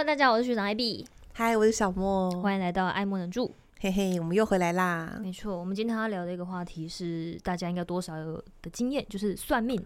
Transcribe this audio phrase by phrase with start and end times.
[0.00, 1.06] Hello，大家好，我是学长艾比。
[1.34, 2.30] 嗨，我是小莫。
[2.40, 3.54] 欢迎来到爱莫能助。
[3.80, 5.20] 嘿嘿，我们又回来啦。
[5.22, 9.78] 没错，我们今天要聊的一个话题是大家应该多少有的经验，就是算命。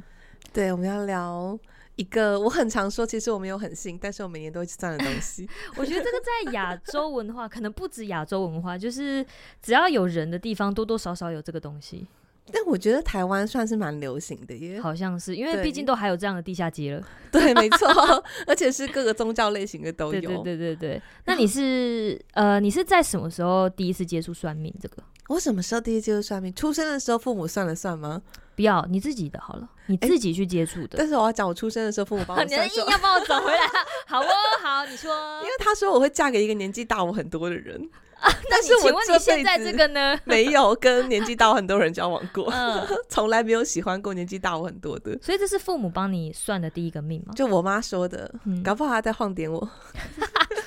[0.52, 1.58] 对，我们要聊
[1.96, 5.48] 一个我很常说，其实我没有很信，但是我每年都会去算的东西。
[5.76, 9.26] 我觉得这个在亚洲文化，可能不止亚洲文化，就是
[9.60, 12.06] 只要有人的地方，多多少少有这个东西。
[12.52, 17.02] 但我觉得台湾算是蛮流行的耶，好像是因为毕竟都还有这样的地下街了。
[17.32, 17.88] 对，没错，
[18.46, 20.42] 而且是各个宗教类型的都有。
[20.42, 21.00] 对对对。
[21.24, 25.02] 那你是呃，你是在什么时候第一次接触算命这个？
[25.28, 26.54] 我什么时候第一次接触算命？
[26.54, 28.20] 出生的时候父母算了算吗？
[28.54, 30.98] 不要，你自己的好了，你自己去接触的。
[30.98, 33.58] 但是我要讲我出生的时候父母帮我 算，你硬要帮我找回来。
[34.06, 34.28] 好哦，
[34.62, 35.10] 好，你说。
[35.40, 37.88] 因为他说我会嫁给一个年纪大我很多的人。
[38.50, 40.18] 但是，请问你现在这个呢？
[40.24, 42.52] 没有跟年纪大我很多人交往过，
[43.08, 45.18] 从来没有喜欢过年纪大我很多的。
[45.20, 47.34] 所以这是父母帮你算的第一个命吗？
[47.34, 49.68] 就我妈说的，搞不好她在晃点我，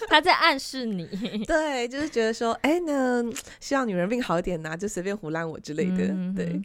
[0.07, 1.05] 她在暗示你。
[1.45, 3.23] 对，就是觉得说，哎，那
[3.59, 6.13] 希望女人命好一点呐，就随便胡烂我之类的。
[6.35, 6.61] 对，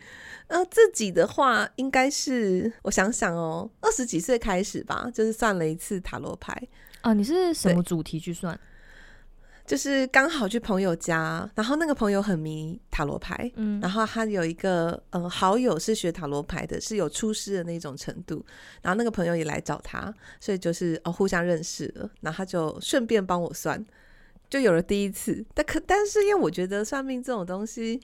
[0.49, 6.61] 呃，自己的话应该是我想想哦，二十几岁开始吧，就是算了一次塔罗牌。
[7.01, 8.59] 啊，你是什么主题去算？
[9.73, 18.45] 就是刚好去朋友家，然后那个朋友很迷塔罗牌，嗯，然后他有一个嗯好友是学塔罗牌的，是有出师的那种程度，
[18.83, 23.83] 然后那个朋友也来找他，所以就是哦互相认识了，然后他就顺便帮我算，
[24.51, 25.43] 就有了第一次。
[25.55, 27.99] 但可但是因为我觉得算命这种东西，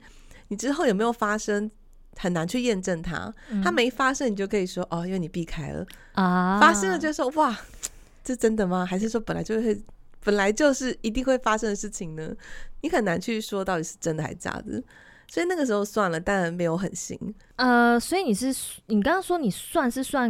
[0.47, 1.69] 你之后有没有发生
[2.17, 3.31] 很难去验证它，
[3.63, 7.55] 它没发生你就可以说哦，因为你避开了啊，发生了就说哇，
[8.23, 8.83] 这真的吗？
[8.83, 9.79] 还是说本来就会？
[10.23, 12.35] 本来就是一定会发生的事情呢，
[12.81, 14.83] 你很难去说到底是真的还是假的，
[15.27, 17.17] 所以那个时候算了，但没有很行。
[17.55, 18.47] 呃，所以你是
[18.87, 20.29] 你刚刚说你算是算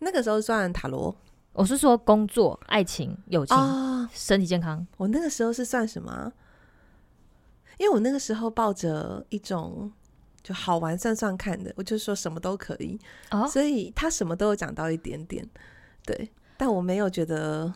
[0.00, 1.14] 那个时候算塔罗，
[1.52, 4.84] 我是说工作、爱情、友情、哦、身体健康。
[4.96, 6.32] 我那个时候是算什么？
[7.78, 9.90] 因为我那个时候抱着一种
[10.42, 12.98] 就好玩算算看的，我就说什么都可以，
[13.30, 15.48] 哦、所以他什么都有讲到一点点，
[16.04, 17.72] 对，但我没有觉得。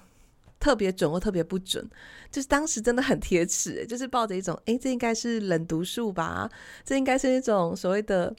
[0.66, 1.88] 特别准或特别不准，
[2.28, 6.50] 就是当时真的很铁齿，就是抱着一种，哎、欸，这应该是冷读术吧？
[6.84, 8.34] 这应该是一种所谓的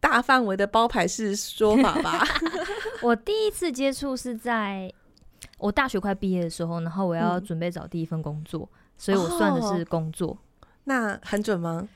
[0.00, 2.24] 大范围的包牌式说法吧？
[3.04, 4.90] 我第一次接触是在
[5.58, 10.30] 我大学快毕业的时候，然后我要准备找第一份工作，嗯、所以我算的是工作。
[10.30, 10.38] 哦、
[10.84, 11.86] 那很准吗？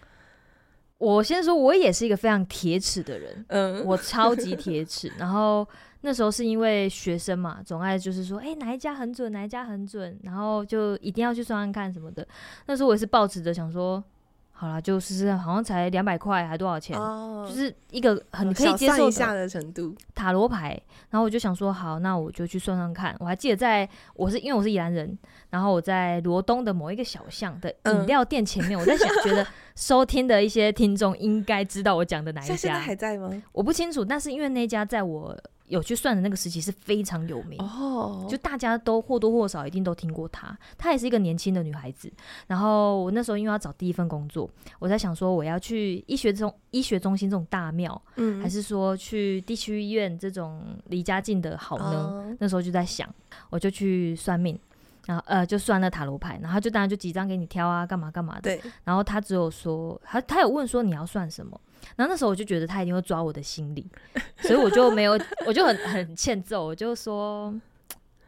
[0.99, 5.67] 我先说，我也是一个非常铁齿的人，嗯，我超级铁齿，然后。
[6.07, 12.29] 那时候是因为学生嘛，总爱就是说，哎、欸，哪一家很准，哪一家很准，然后就一定要去算算看什么的。
[12.67, 14.05] 那时候我也是抱持着想说，
[14.53, 19.95] 好啦，就试试，好像才两百块，还多少钱，哦、就是一个很可以接受的程度。
[20.15, 20.79] 塔罗牌，
[21.09, 23.17] 然后我就想说，好，那我就去算算看。
[23.19, 32.55] 我还记得在，我是因为我是宜兰人，然后我在罗东的某一个小巷的饮料店前面，嗯、我在想，觉得收听的一些听众应该知道我讲的哪一家。
[32.55, 33.43] 现在还在吗？
[33.53, 35.35] 我不清楚，但是因为那家在我。
[35.69, 40.57] 有去算的那个时期是非常有名哦，就大家都或多或少一定都听过她。
[40.77, 42.13] 她也是一个年轻的女孩子。
[42.47, 44.49] 然后我那时候因为要找第一份工作，
[44.79, 51.85] 我在想说我要去医学中医学中心这种大庙，嗯，还是说去地区医院这种离家近的好呢？
[51.85, 53.09] 哦、那时候就在想，
[53.49, 54.59] 我就去算命，
[55.07, 58.43] 然后呃就算了塔罗牌，然后就当然就几张给你挑啊，干嘛干嘛的。
[58.43, 58.61] 对。
[58.85, 61.59] 然后他只有说，他他有问说你要算什么？
[61.97, 63.87] 然后那时候我就觉得他一定会抓我的心理，
[64.43, 67.55] 所以我就没有，我就很很欠揍，我就说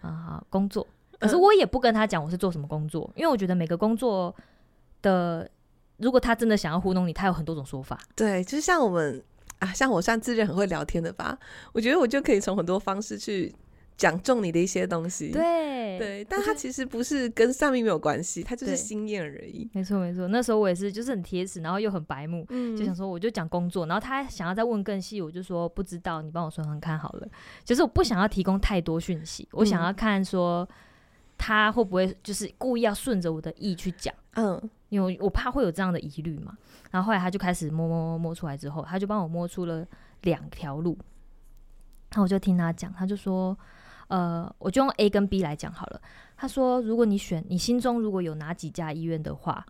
[0.00, 0.86] 啊好工作，
[1.18, 4.34] 可是我也不跟他讲我是做什么工作，因为我觉得每个工作
[5.02, 5.48] 的，
[5.96, 7.98] 如果他真的想要糊弄你，他有很多种说法。
[8.14, 9.22] 对，就是像我们
[9.58, 11.38] 啊，像我算自认很会聊天的吧，
[11.72, 13.54] 我觉得我就可以从很多方式去。
[13.96, 19.66] 讲中你的一些东西，对对，但他其实不是跟上面没有关系，他就是心验而已。
[19.72, 27.28] 没错没错，那时候我也是，就是很贴实，然后又很白目，嗯、就想说我就讲工作，然后他想要再问更细，我就说不知道，你帮我算算看好了。
[27.64, 30.68] 就是我不想要提供太多讯息，嗯、我想要看说
[31.38, 34.60] 他会不会就是故意要顺着我的意去讲，嗯，
[34.90, 36.54] 因为我怕会有这样的疑虑嘛。
[36.90, 39.86] 然后后来他就开始摸摸摸摸出来之后，他就帮我摸出了
[40.24, 40.98] 两条路，
[42.10, 43.56] 然后我就听他讲，他就说。
[44.08, 46.00] 呃，我就用 A 跟 B 来讲好了。
[46.36, 49.64] 他说，如果你选，你心中如果有哪几家医院的话，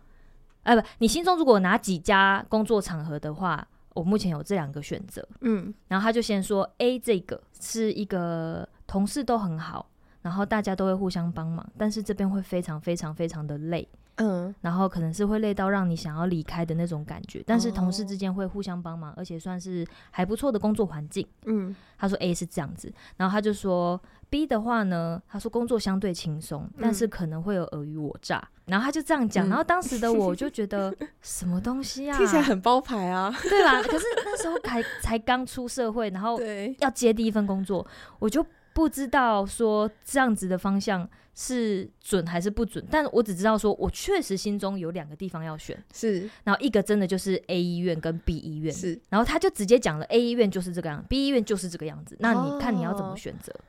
[0.63, 5.27] 哎、呃，不，你心中如果有哪几家工作场合的话，我目前有这两个选择。
[5.41, 9.89] 嗯，然后他就先说 A 这个是一个同事都很好，
[10.21, 13.87] 然后大家都会互相帮忙，但是这边会非常非常非常的累。
[14.17, 21.27] 嗯，然后可能是会累到让你想要离开的那种感觉，但是同事之间会互相帮忙，而且算是还不错的工作环境。
[21.45, 23.99] 嗯，他说 A 是这样子，然后他就说
[24.29, 33.81] B 的话呢，他说工作相对轻松，但是可能会有尔虞我诈，然后他就这样讲，然后当时的我就觉 得什么东西啊，听起来很包牌啊，对吧？
[33.83, 36.39] 可是那时候才才刚出社会，然后
[36.79, 37.85] 要接第一份工作，
[38.19, 38.45] 我就
[38.77, 41.09] 不知道说这样子的方向。
[41.39, 42.83] 是准还是不准？
[42.89, 53.53] 但我只知道说，我确实心中有两个地方要选，是，然后一个真的就是 A 医院跟 B 医院，是，然后他就直接讲了 A 医院就是这个样，B 医院就是这个样子，那你看你要怎么选择？
[53.53, 53.61] 哦、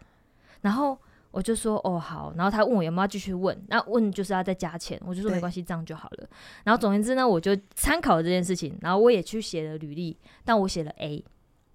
[0.62, 0.96] 然后
[1.31, 6.26] 我就说哦好，然后他问我有没有要继续问，那问就是要再加钱，我就说没关系，这样就好了。
[6.64, 11.22] 然后总言之呢，我就参考了这件事情，然后我也去写了履历，但我写了 A，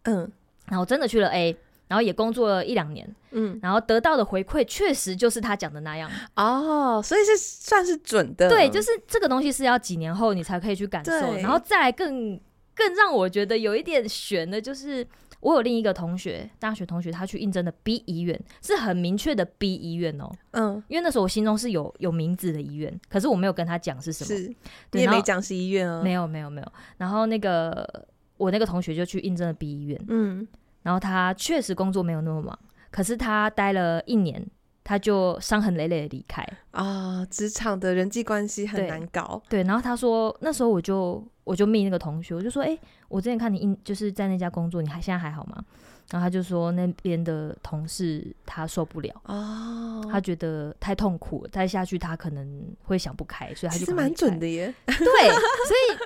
[0.05, 0.27] 嗯，
[0.69, 1.55] 然后真的去了 A。
[1.87, 6.09] 然后也工作了一两年，嗯，然后得到的回馈确实就是他讲的那样。
[6.35, 8.49] 哦，所以是算是准的。
[8.49, 12.39] 对，就是这个东西是要几年后你才可以去感受，然后再来更
[12.73, 15.05] 更让我觉得有一点悬的，就是
[15.41, 24.55] 我有另一个同学，大学同学，他去应征的 B 医院是很明确的 B 医院哦，嗯，因为那时候我心中是有有名字的医院，可是我没有跟他讲是什么，是，
[24.93, 28.07] 你也没讲是医院哦，没有没有没有，然后那个
[28.37, 30.47] 我那个同学就去应征了 B 医院，嗯。
[30.83, 32.57] 然后他确实工作没有那么忙，
[32.91, 34.45] 可是他待了一年，
[34.83, 37.25] 他就伤痕累累的离开啊。
[37.31, 39.41] 职场的人际关系很难搞。
[39.49, 42.77] 对，对，然后他说那时候我就我就密那个同学，我就说，哎，
[43.07, 45.63] 我之前看你就是在那家工作，你还现在还好吗？
[46.11, 53.85] 然后他就说那边的同事他受不了哦，他觉得太痛苦了，再下去他可能会想不开，所以他就。
[53.85, 54.71] 是蛮准的耶。
[54.85, 55.97] 对，所以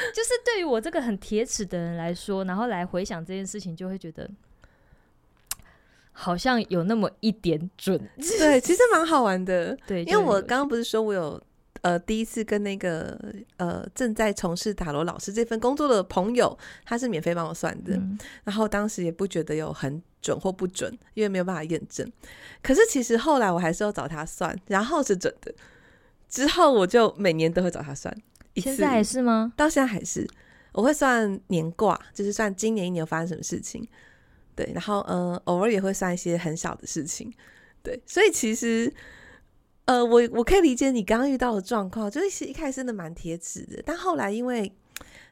[0.14, 4.30] 就是对于我这个很铁齿的人来说，然后来回想这件事情，就会觉得
[6.12, 7.98] 好像有那么一点准。
[8.16, 9.76] 对，其实蛮好玩的。
[9.86, 11.42] 对，因为我刚刚不是说我有。
[11.82, 13.16] 呃，第一次跟那个
[13.56, 22.10] 呃正在从事塔罗老师这份工作的朋友，他是免费帮我算的，嗯，然后当时也不觉得有很准或不准，因为没有办法验证。
[22.64, 25.54] 可是其实后来我还是要找他算，然后是准的。
[26.28, 28.12] 之后我就每年都会找他算
[28.54, 28.70] 一次。
[28.70, 29.52] 现在还是吗？
[29.56, 30.28] 到现在还是，
[30.72, 33.86] 我会算年卦，就是算今年一年发生什么事情。
[34.54, 37.32] 对，然后呃，偶尔也会算一些很小的事情。
[37.82, 38.92] 对，所以其实。
[39.84, 44.70] 呃，我我可以理解你刚刚遇到的状况，就是一开始真的蛮铁齿的，但后来因为，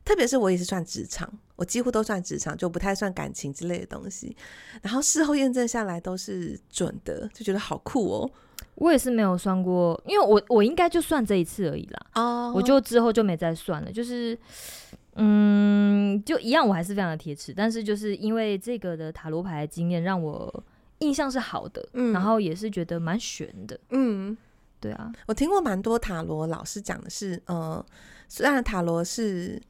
[0.03, 4.35] 特别是我也是算职场，我几乎都算职场，就不太算感情之类的东西，
[4.81, 8.31] 然后事后验证下来都是准的，就觉得好酷哦。
[8.76, 14.38] 我也是没有算过，因为我我应该就算这一次而已啦，哦，我就之后就没再算了，就是，
[15.17, 20.64] 嗯，就一样，我还是非常的铁齿，但是就是因为这个的塔罗牌的经验让我
[21.00, 24.37] 印象是好的，嗯，然后也是觉得蛮悬的，嗯。
[24.79, 27.84] 对啊，我听过蛮多塔罗老师讲的是，呃，
[28.29, 29.61] 虽然塔罗是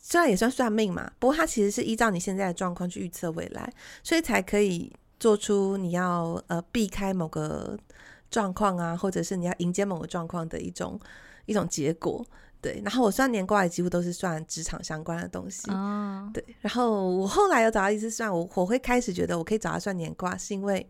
[0.00, 3.70] 虽然也算算命嘛，不过它其实是依照你现在的状况去预测未来，
[4.02, 7.78] 所以才可以做出你要呃避开某个
[8.30, 10.98] 状况啊，或者是你要迎接某个状况的一种
[11.46, 12.24] 一种结果。
[12.60, 15.70] 对，然后我算年卦也几乎都是算职场相关的东西。
[15.70, 20.86] 哦，对，然后我后来有找到一次算，我我会开始觉得我可以找他算年卦，是因为。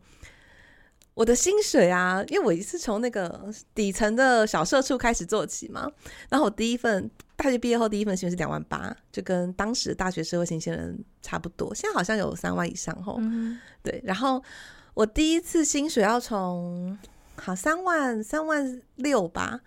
[1.15, 5.91] 我的薪水啊，因为我是从那个底层的小社畜开始做起嘛，
[6.29, 13.17] 然后我第一份大学毕业后第一份薪水是两万八，就跟当时大学社会新鲜人差不多，现在好像有三万以上吼。
[13.19, 14.43] 嗯，对，然后
[14.93, 16.99] 我第一次薪水要从
[17.37, 19.61] 好三万三万六吧，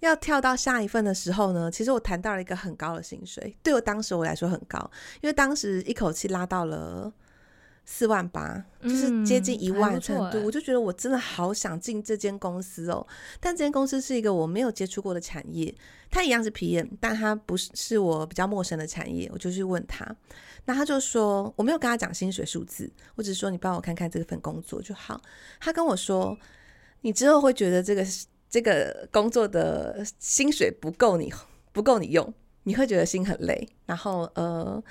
[0.00, 4.90] 要跳到下一份的时候呢，其实我谈到了一个很高的薪水，对我当时我来说很高，
[5.20, 7.12] 因为当时一口气拉到了。
[7.88, 13.06] 四万八，就是接近一万程度，我就觉得我真的好想进这间公司哦。
[13.38, 15.72] 但这间公司是一个我没有接触过的产业，
[16.10, 19.30] 它一样是 PM，但它不是是我比较陌生的产业。
[19.32, 20.04] 我就去问他，
[20.64, 25.22] 那他就说我没有跟他讲薪水数字，我只是说你帮我看看这份工作就好。
[25.60, 26.36] 他跟我说，
[27.06, 28.04] 你之后会觉得这个
[28.50, 31.32] 这个工作的薪水不够你
[31.70, 32.34] 不够你用，
[32.64, 34.82] 你会觉得心很累，然后呃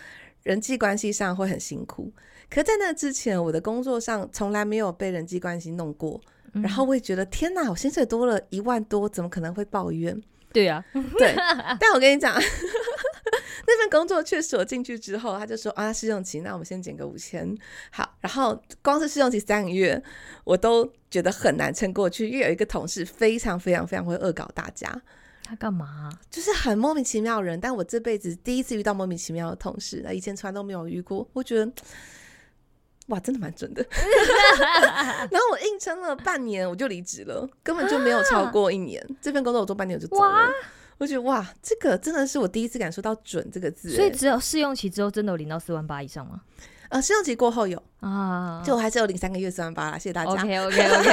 [0.44, 2.10] 人际关系上会很辛苦。
[2.50, 6.22] 可在那之前，我的工作上从来没有被人际关系弄过，
[6.54, 10.18] 嗯、然后我也觉得天哪，我薪水多了一万多，怎么可能会抱怨？
[10.54, 11.36] 对呀、啊，对。
[11.82, 12.34] 但我跟你讲，
[13.68, 17.58] 那份工作确实我进去之后，他就说啊，试用期，那我们先减个五千。
[17.92, 20.02] 好，然后光是试用期三个月，
[20.44, 25.02] 我都觉得很难撑过去，因为有一个同事非常非常非常会恶搞大家。
[25.44, 26.10] 他干嘛、啊？
[26.30, 31.72] 就是很莫名其妙的人，但我这辈子第一次遇到莫名其妙的同事，以前从来都没有遇过，我觉得。
[33.10, 33.86] 哇，真的蛮准的。
[35.30, 39.00] 然后我硬撑了半年，我就离职了，根本就没有超过一年。
[39.22, 40.50] 这份工作我做半年我就走了。
[40.98, 43.92] 哇我觉得哇，这个真的是我第一次感受到“准”这个字。
[43.92, 46.42] 所以只有试用期之后，真的有领到四万八以上吗？
[46.90, 50.32] 呃，试用期过后有啊，就我还是有领三个月四万八啦，谢谢大家。
[50.32, 51.10] OK OK OK。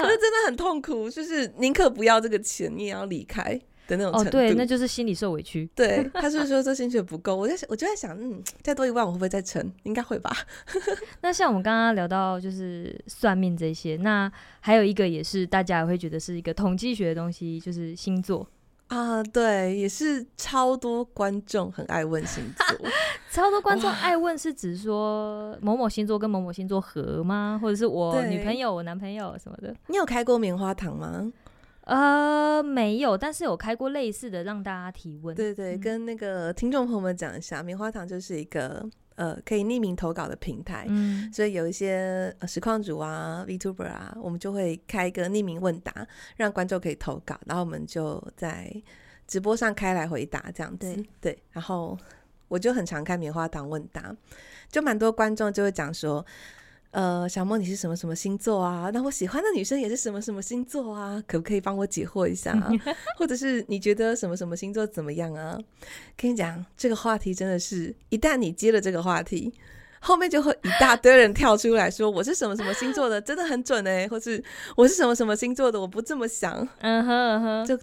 [0.00, 4.28] 可是真的很痛苦，就是宁可不要这个钱，你也要离开的那种程度。
[4.28, 5.68] 哦，对，那就是心里受委屈。
[5.74, 7.34] 对， 他是不是说这薪水不够？
[7.36, 9.72] 我在想，我就在想，嗯，再多一万我会不会再撑？
[9.84, 10.36] 应该会吧。
[11.22, 18.46] 那像我们刚刚聊到就是算命这些，那还有一个也是大家也会觉得是一个统计学的东西，就是星座。
[18.88, 22.88] 啊，对，也是超多观众很爱问星座，
[23.32, 27.58] 超多观众爱问是指说某某星座跟某某星座合吗？
[27.60, 29.74] 或者是我女朋友、我男朋友什么的？
[29.88, 31.32] 你有开过棉花糖吗？
[31.86, 35.34] 呃，没有，但是有开过类似的让大家提问。
[35.34, 38.88] 对对，跟那个听众朋友们讲一下，棉花糖就是一个。
[39.16, 48.70] 呃，可以匿名投稿的平台，嗯，所以有一些呃实况主啊、VTuber 啊，我们就会开一个匿名问答，让观众可以投稿，然后我们就在
[49.26, 51.96] 直播上开来回答这样子，对，对，然后
[52.48, 54.14] 我就很常开棉花糖问答，
[54.68, 56.22] 就蛮多观众就会讲说。
[56.92, 58.90] 呃，小莫，你是什么什么星座啊？
[58.94, 61.22] 那我喜欢的女生也是什么什么星座啊？
[61.26, 62.52] 可不可以帮我解惑一下？
[62.52, 62.70] 啊
[63.18, 65.58] 或者是你觉得什么什么星座怎么样啊？
[66.16, 69.52] 跟你讲，这个话题真的是，一旦你接了这个话题，
[70.00, 74.42] 后面就会一大堆人跳出来说我是什么什么星座的，真的很准哎、欸，或是
[74.76, 76.56] 我是什么什么星座的，我不这么想。
[76.80, 77.78] 嗯哼嗯哼，就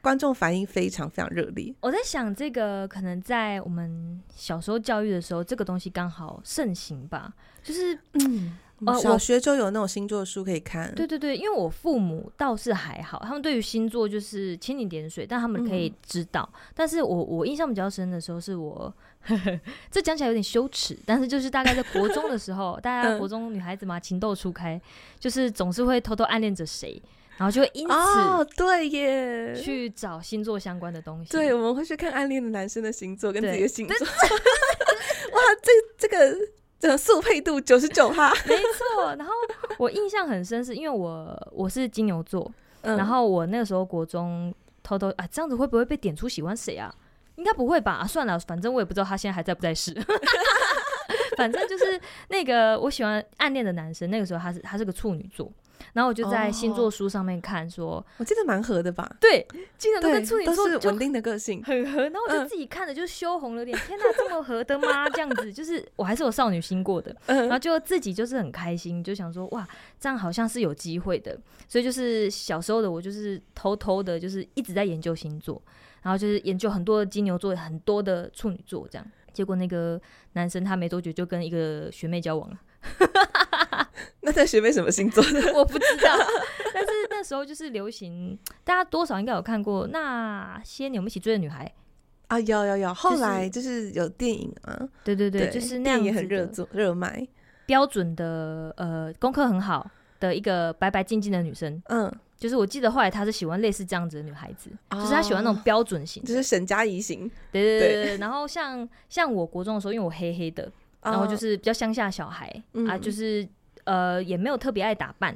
[0.00, 1.74] 观众反应非常非常热烈。
[1.80, 7.32] 我在想，这个可能在我们小时候教育的时候，这个东西刚好盛行吧。
[7.62, 10.94] 就是嗯，呃，小学就有那种星座书可以看。
[10.94, 16.48] 对对对，因为我父母倒是还好，他们对于星座就是蜻蜓点水，但他们可以知道。
[16.54, 24.80] 嗯、但是我我印象比较深的时候，是我呵呵 这讲起来有点羞耻，但是就是大概在国中的时候，大家 国中女孩子嘛，情窦初开，
[25.18, 27.02] 就是总是会偷偷暗恋着谁，
[27.38, 31.30] 然后就会因此哦，对耶，去找星座相关的东西。
[31.30, 33.96] 对，我们会去看暗恋的男生的星座跟自己的星座。
[35.32, 36.36] 哇，这这个。
[36.80, 39.12] 这速配度九十九哈，没错。
[39.18, 39.32] 然后
[39.78, 42.48] 我印象很深，是因为我我是金牛座，
[42.82, 46.94] 嗯、然后我那个时候国中偷偷啊，这样子会不会被点出喜欢谁啊？
[47.34, 47.94] 应该不会吧？
[47.94, 49.92] 啊，算了，反正我也不知道他现在还在不在世。
[51.36, 55.50] 反正就是那个我喜欢暗恋的男生，那个时候他是他是个处女座。
[55.92, 59.10] 然后我就在星座书上面看说，说我记得蛮合的吧？
[59.20, 62.02] 对，金牛座跟处女座稳定的个性，很合。
[62.02, 65.08] 然后我就自己看着就羞红了脸，嗯、天哪，这么合的吗？
[65.10, 69.66] 这样子，就是我还是有少女心过的，嗯、然后就自己就是很开心，就想说哇，
[70.00, 71.38] 这样好像是有机会的。
[71.68, 75.60] 所以就是小时候的我，就是偷偷的，就是一直在研究星座，
[76.02, 79.06] 然后就是研究很多的金牛座，很多的处女座，这样。
[79.32, 80.00] 结果那个
[80.32, 82.58] 男生他没多久就跟一个学妹交往了。
[84.22, 85.40] 那在学妹什么星座的？
[85.54, 86.16] 我不知道，
[86.74, 91.70] 但是那时候就是流行，大家多少应该有看过那些年我们一起追的女孩。
[92.28, 92.92] 啊，有有有。
[92.92, 97.26] 后来就是有电影啊，对对对，就是那样也很热做热卖。
[97.64, 107.30] 标准的呃，功课很好的一个白白净净的女生，嗯，就是我记得后来她是喜欢类似这样子的女孩子，就是她喜欢那种标准型，就是沈佳宜型。
[107.50, 110.70] 对对对对，然后像像我国中的时候，因为我黑黑的。
[111.00, 113.48] 然后就是比较乡下小孩、嗯、啊，就是
[113.88, 115.32] 呃也没有特别爱打扮，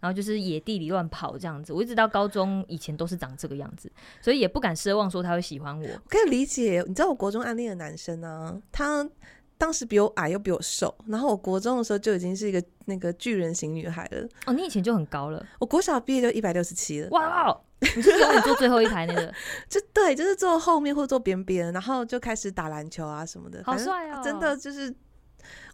[0.00, 1.72] 然后就是野地里乱跑这样子。
[1.72, 3.90] 我一直到高中以前都是长这个样子，
[4.20, 5.86] 所以也不敢奢望说他会喜欢我。
[5.86, 9.08] 我可以理解，你知道我国中暗恋的男生呢、啊，他
[9.56, 14.26] 当时比我矮又比我瘦，然后我国中的时候就已经是一个那个巨人型女孩了。
[14.46, 17.08] 哦，你以前就很高了，我国小毕业就一百六十七了。
[17.10, 19.32] 哇，你是说你坐最后一排那个？
[19.70, 23.62] 就对，就是坐后面或坐边边，然后就开始打篮球啊什么的。
[23.64, 24.92] 好帅哦，真的就是。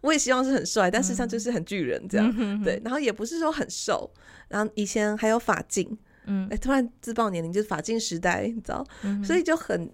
[0.01, 2.81] 我也希望是很帅，但事实上就是很巨人这样，嗯、对。
[2.85, 4.09] 然后也不是说很瘦，
[4.49, 9.91] 然后以前还有发镜，嗯，哎、欸，突然自爆年龄就是发镜时代，你知道，嗯、所以就很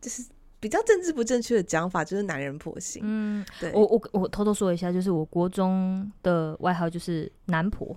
[0.00, 0.22] 就是
[0.60, 3.02] 比较政治不正确的讲法，就是男人婆型。
[3.04, 3.72] 嗯，对。
[3.72, 7.96] 我我我偷偷说一下，就是我国中的外号就是男婆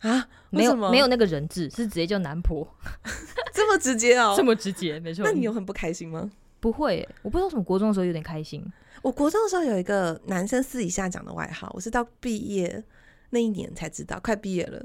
[0.00, 2.66] 啊，没有没有那个人字，是直接叫男婆，
[3.52, 5.24] 这么直接哦， 这么直接，没错。
[5.24, 6.30] 那你有很不开心吗？
[6.60, 8.64] 不会，我不知道为什么国中的时候有点开心。
[9.02, 12.82] 我国中的时候有一个男生私底下讲的外号，我是到毕业
[13.30, 14.82] 那一年才知道，快毕业了。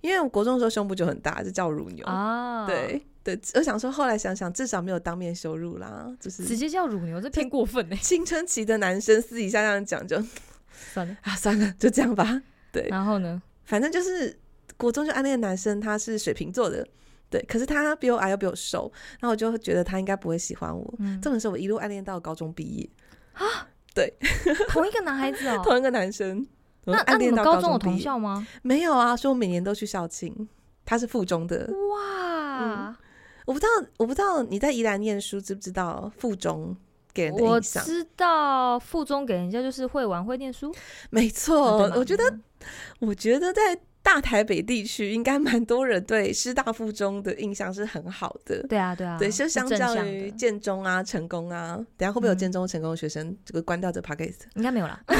[0.00, 2.66] 因为我国中的时候胸部就很大，就叫乳牛啊。
[2.66, 7.96] 对对，我想说后来想想，至少没有当面羞辱啦，就是直接叫乳牛，这偏过分呢。
[7.96, 10.20] 青春期的男生私底下这样讲，就
[10.92, 12.42] 算了啊，算了，就这样吧。
[12.72, 14.36] 对，然后呢，反正就是
[14.76, 16.86] 国中就暗恋男生，他是水瓶座的。
[17.30, 20.94] 对，可是他比我矮又比我瘦，然后我就觉得他应该不会喜欢我。
[20.98, 22.86] 嗯，这种时候我一路暗恋到高中毕业
[23.34, 24.12] 啊，对，
[24.68, 26.46] 同一个男孩子哦， 同一个男生。
[26.84, 28.46] 那那你们高中有同校吗？
[28.62, 30.48] 没有啊，所以我每年都去校庆。
[30.84, 32.96] 他是附中的哇、嗯，
[33.46, 36.76] 我不知道，我不知道你在宜兰念书，知不知道附中
[37.14, 37.80] 给人的印象？
[37.82, 40.74] 我知道附中给人家就是会玩会念书，
[41.10, 41.92] 没错、啊。
[41.94, 42.36] 我觉得，
[42.98, 48.62] 我觉得在大台北地区， 应该蛮多人对师大附中的印象是很好的。
[48.68, 55.00] 对啊，对啊，对，就相较于建中啊、成功啊，等下会不会有建中、成功的学生这个关掉这 pocket，应该没有啦。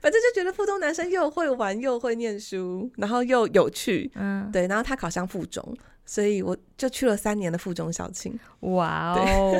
[0.00, 4.66] 反正就觉得附中男生又会玩又会念书，然后又有趣，嗯，对。
[4.66, 8.38] 然后他考上附中，所以我就去了三年的附中校庆。
[8.60, 9.54] 哇哦，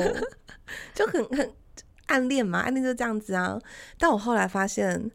[0.93, 1.51] 就很很
[2.07, 3.59] 暗恋嘛，暗恋就这样子啊。
[3.97, 5.09] 但我后来发现，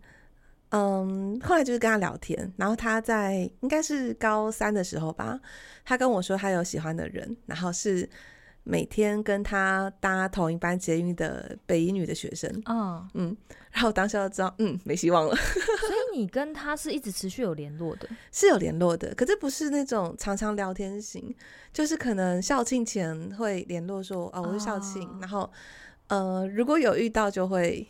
[0.71, 5.39] 嗯，后来就是跟他聊天，然后他在应该是高三的时候吧，
[5.85, 8.09] 他跟我说他有喜欢的人，然后是。
[8.67, 13.37] 每天跟他搭同一班捷运的北一女的学生，哦，嗯，
[13.71, 15.37] 然后我当时就知道，嗯，没希望了。
[15.37, 21.37] 所以你跟他是一直持续有联络的，是有联络的，可是不是那种常常聊天型，
[21.75, 25.53] 就是可能校庆前会联络说，哦，我是校庆，哦，然后，
[26.09, 27.87] 呃，如果有遇到就会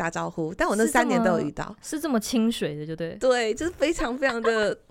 [0.00, 4.74] 打招呼，但我那三年都有遇到，是这，么清水的，就对，对，就是非常非常的。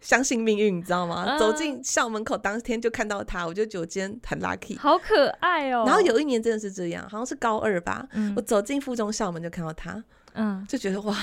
[0.00, 1.16] 相信命运，你知道吗？
[1.16, 5.84] 啊、走进校门口当天就看到他，我就觉得我今天很 lucky，好可爱哦。
[5.86, 11.14] 然后有一年真的是这样，好像是高二吧，嗯、我走进附中校门就看到他，嗯，就觉得哇。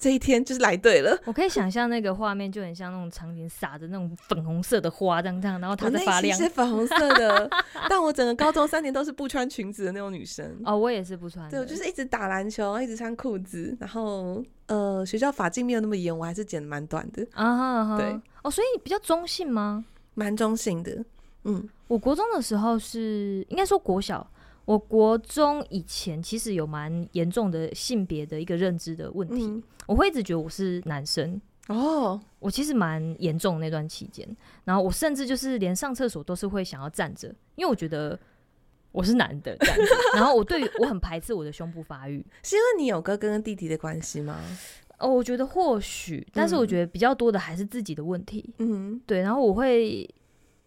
[0.00, 6.36] 这一天就是来对了，我可以想象那个画面就很像那种场景，撒着那种粉红色的花，这样这样，然后它在发亮。
[6.38, 7.50] 是粉红色的，
[7.90, 10.58] 但我整个高中三年都是不穿裙子的那种女生。
[10.64, 11.48] 哦，我也是不穿。
[11.50, 17.22] 对，我就是一直打篮球，一直穿裤子，然后呃，学校发禁没有那么严，我还是剪得蛮短的。
[17.32, 18.20] 啊哈，啊哈，对。
[18.42, 19.84] 哦，所以比较中性吗？
[20.14, 21.04] 蛮中性的。
[21.44, 24.26] 嗯，我国中的时候是应该说国小。
[24.64, 34.28] 我国中以前其实有蛮严重的性别的一个认知的问题，嗯、我会一直觉得我是男生哦，我其实蛮严重的那段期间，
[34.64, 38.16] 然后我甚至就是连上厕所都是会想要站着，因为我觉得
[38.92, 39.56] 我是男的
[40.14, 44.40] 然后我对于我很排斥我的胸部发育， 是因为你有哥哥跟弟弟的关系吗？
[44.98, 50.08] 哦，我觉得或许，但是我觉得比较多的还是自己的问题，嗯，对，然后我会。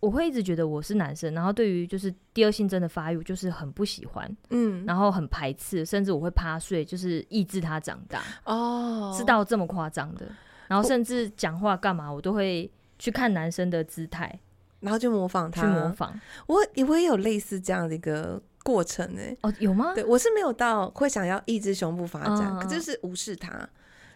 [0.03, 8.21] 我会一直觉得我是男生，然后对于就是第二性征的发育，就是很不喜欢，嗯，然后很排斥，甚至我会趴睡，就是抑制他长大。
[8.43, 10.25] 哦，是到这么夸张的，
[10.67, 14.37] 然后甚至讲话干嘛，我都会去看男生的姿态，
[14.81, 16.19] 然后就模仿他，去模仿。
[16.47, 19.21] 我我也有类似这样的一个过程呢。
[19.39, 19.93] 哦，有吗？
[19.95, 23.69] 对，我是没有到会想要抑制胸部发展，哦、可就是无视他。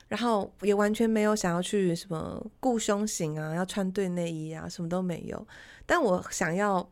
[0.10, 5.48] 然后也完全没有想要去什么顾胸型啊，要穿对内衣啊，什么都没有。
[5.88, 6.88] 但我想要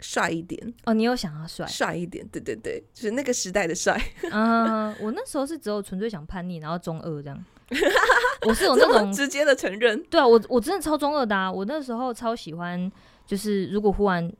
[0.00, 2.26] 帅一点哦，你有想要帅帅一点？
[2.28, 4.00] 对对对，就是那个时代的帅。
[4.32, 7.44] 嗯， 我那时候是只有纯粹想叛逆，然后中二这样。
[8.48, 10.02] 我是有那种直接的承认。
[10.04, 11.52] 对啊，我我真的超中二的啊！
[11.52, 12.90] 我那时候超喜欢，
[13.24, 14.32] 就是如果忽然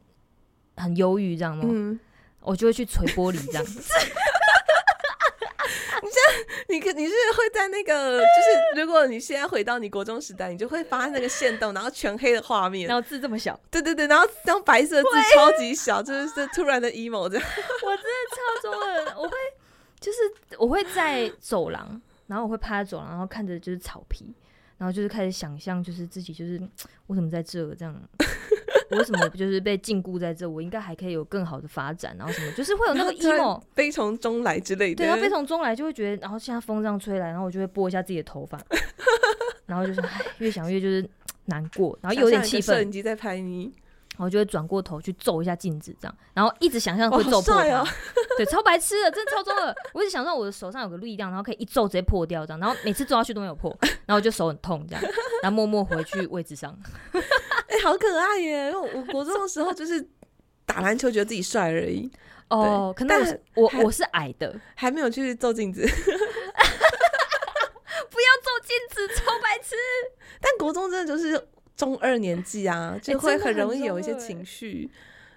[0.76, 1.64] 很忧郁这样吗？
[1.68, 2.00] 嗯，
[2.40, 3.64] 我就会去捶玻璃这样。
[6.70, 17.46] 你，你可你是会在那个，就是 如果你现在回到你国中时代，你就会发现那个线动，然后全黑的画面，然后字这么小，对对对，然后然后白色字超级小，就是突然的 emo 这样。
[17.84, 19.36] 我真的超中二，我会
[19.98, 20.18] 就是
[20.58, 24.32] 我会在走廊，然后我会趴在走廊，然后看着就是草皮，
[24.78, 26.60] 然后就是开始想象，就是自己就是
[27.08, 27.94] 为什么在这这样。
[28.90, 30.48] 我为什么就是被禁锢在这？
[30.48, 34.96] 我应该还可以有更好的发展，然后什么，就是会有那个 emo 悲从中来之类的。
[34.96, 38.58] 对，然后悲从中来就会觉得，然后现在风这样吹来，然后我就会拨一下自己的头发，
[39.66, 41.08] 然后就是唉，越想越就是
[41.46, 42.76] 难过，然后又有点气愤。
[42.76, 43.72] 摄影机在拍你，
[44.12, 47.84] 然后就会转过头去揍一下镜子，这样，然后一直想象会揍破它。
[48.36, 49.74] 对，超白痴的，真的超中二。
[49.92, 53.76] 我一直想象我的手上有个力量，然后可以一揍直接破掉这样，然后每次揍下去都没有破，
[54.06, 55.04] 然后我就手很痛这样，
[55.42, 56.76] 然后默默回去位置上。
[57.70, 58.70] 哎、欸，好可爱耶！
[58.72, 60.04] 因为我国中的时候就是
[60.66, 62.10] 打篮球，觉得自己帅而已。
[62.50, 65.80] 哦，可能我我是矮的，还没有去照 镜子。
[65.82, 65.86] 不
[68.20, 69.76] 要照镜子，臭白痴！
[70.40, 71.40] 但国中真的就是
[71.76, 74.90] 中二年纪啊，就会很容易有一些情绪，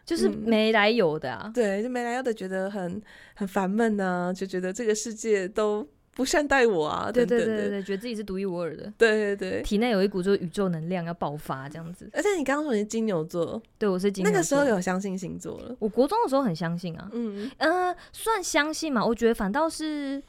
[0.03, 1.51] 就是没来由的啊。
[1.53, 2.99] 对，就没来由的觉得很
[3.35, 5.87] 很烦闷啊，就觉得这个世界都。
[6.15, 7.11] 不善待我啊！
[7.11, 8.91] 对对对对，对觉得自己是独一无二的。
[8.97, 12.07] 对对对，体内有一股就是宇宙能量要爆发这样子。
[12.13, 14.31] 而且你刚刚说你是金牛座，对，我是金牛座。
[14.31, 15.75] 那个时候有相信星座了？
[15.79, 19.03] 我国中的时候很相信啊，嗯呃，算相信嘛。
[19.03, 20.21] 我觉得反倒是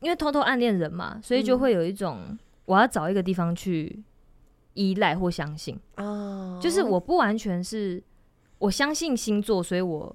[0.00, 4.02] 因为偷偷暗恋人嘛，所以就会有一种我要找一个地方去
[4.74, 6.60] 依赖或相信哦。
[6.62, 8.00] 就是我不完全是
[8.58, 10.14] 我相信星座，所以我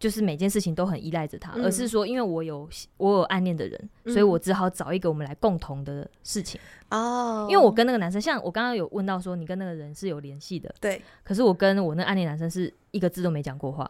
[0.00, 6.58] 就是每件事情都很依赖着他，嗯、而是说，因为我有我有暗恋的人，嗯、所以我只好找一个我们来共同的事情
[6.88, 7.46] 哦。
[7.50, 11.00] 因为我跟那个男生，像我刚刚有问到说，你跟那个人是有联系的，对。
[11.22, 13.84] 可是我跟我那暗恋男生是一个字都没讲过话。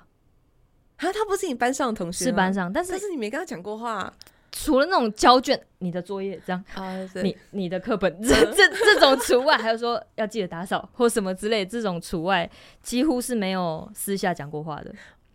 [0.97, 2.25] 啊，他不是你班上的同学？
[2.25, 4.13] 是班上，但是但是你没跟他讲过话。
[4.53, 6.93] 除了那种交卷、你的作业这样啊，
[7.23, 12.51] 你你的课本这这这种除外，还有说要记得打扫或什么之类这种除外，
[12.83, 14.93] 几乎是没有私下讲过话的。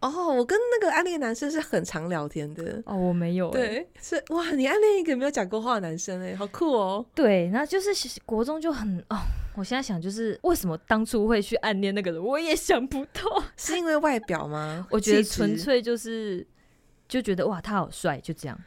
[0.10, 2.82] 哦，我跟那个暗恋男生是很常聊天的。
[2.86, 3.54] 哦，我没有、欸。
[3.54, 7.06] 对，是哇，你暗恋一个没有讲过话的男生哎、欸，好酷哦。
[7.14, 7.92] 对，那就是
[8.26, 9.18] 国中就很哦，
[9.56, 13.30] 我现在想就是为什么当初会去暗恋那个人，我也想不透。
[13.58, 14.88] 是因为外表吗？
[14.92, 16.46] 我觉得纯粹就是
[17.08, 18.60] 就觉得哇，他好帅，就这样。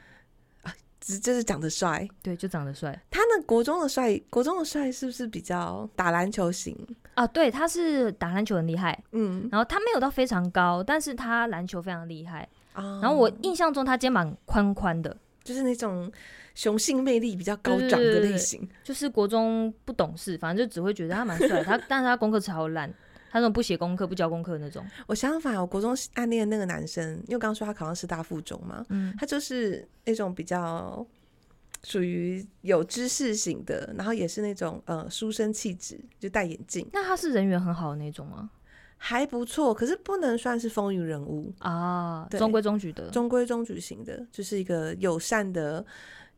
[1.08, 2.92] 只就是长得帅，对，就长得帅。
[3.10, 6.76] 他那国中的帅，国中的帅是不是比较打篮球型
[7.14, 7.26] 啊？
[7.26, 13.00] 对，他是打篮球很厉害，嗯，然后他没有到非常高，但是他篮球非常厉害啊。
[13.00, 16.12] 然后我印象中他肩膀宽宽的，就是那种
[16.54, 18.68] 雄性魅力比较高涨的类型。
[18.84, 21.64] 就是国中不懂事，反正就只会觉得他蛮帅。
[21.64, 22.92] 他 但是他功课超烂。
[23.30, 24.84] 他那种不写功课、不交功课那种。
[25.06, 31.06] 我相反，我国中暗恋的那个男生，因为刚刚说他考上师大附中嘛，嗯，他就是那种比较
[31.84, 36.88] 属于有知识型的，然后也是那种呃书生气质，就戴眼镜。
[36.92, 38.50] 那他是人缘很好的那种吗？
[38.96, 45.84] 还不错，可是不能算是风云人物啊，中规中矩的，中规中矩型的，就是一个友善的。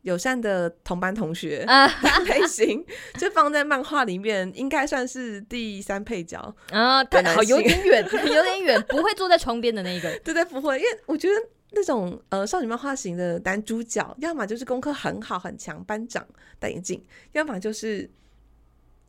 [0.03, 1.63] 友善的同班同学
[2.27, 2.83] 类型，
[3.19, 6.39] 就放在漫画里面，应该算是第三配角
[6.71, 7.03] 啊。
[7.03, 10.09] 他好有点 远，有点远，不会坐在床边的那一个。
[10.23, 11.35] 对对，不会，因为我觉得
[11.71, 16.25] 那种呃少女漫画型的男主角，要么就是功课很好很强，班长
[16.57, 18.09] 戴眼镜，要么就是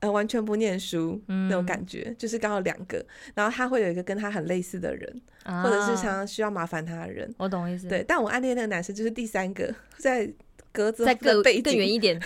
[0.00, 3.02] 呃完全不念书、嗯、那种感觉，就是刚好两个。
[3.34, 7.34] 然后他会有一个跟他很类似的人，啊、或者是常常需要麻烦他的人。
[7.38, 7.88] 我懂意思。
[7.88, 10.30] 对，但我暗恋那个男生就是第三个在。
[10.72, 12.18] 格子再更更远一点，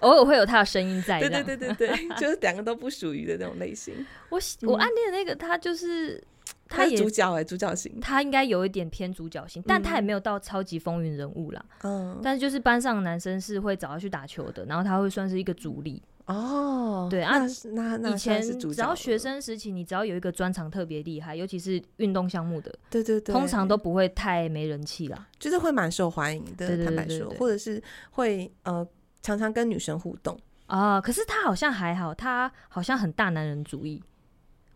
[0.00, 1.20] 偶尔会有他的声音在。
[1.20, 3.94] 对对对对对， 就是两个都不属于的那种类型。
[4.28, 6.22] 我我暗恋的那个他就是
[6.68, 11.64] 他也主角哎、欸，主角型，他应该有一点偏主角型，但他也没有到超级风云人物啦。
[11.82, 16.02] 嗯，但是就是班上的男生是会找他去打球的，然后他会算是一个主力。
[16.30, 17.38] 哦，对啊，
[17.72, 26.84] 那那以前只要学生时期，你只要有一个专长特别厉害，尤其是运动项目的，对对对，通常都不会太没人气啦，就是会蛮受欢迎的。
[26.84, 28.86] 坦白说，或者是会呃
[29.22, 31.00] 常常跟女生互动啊。
[31.00, 34.02] 可是他好像还好，他好像很大男人主义。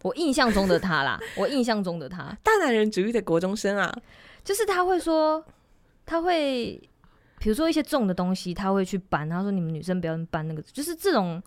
[0.03, 3.97] 我印象中的他啦，我印象中的他 大男人主义的国中生啊，
[4.43, 5.45] 就是他会说，
[6.05, 6.83] 他会。
[7.45, 9.29] 比如说一些重的东西，他会去搬。
[9.29, 11.43] 他说：“你们女生不要搬那个，就是这种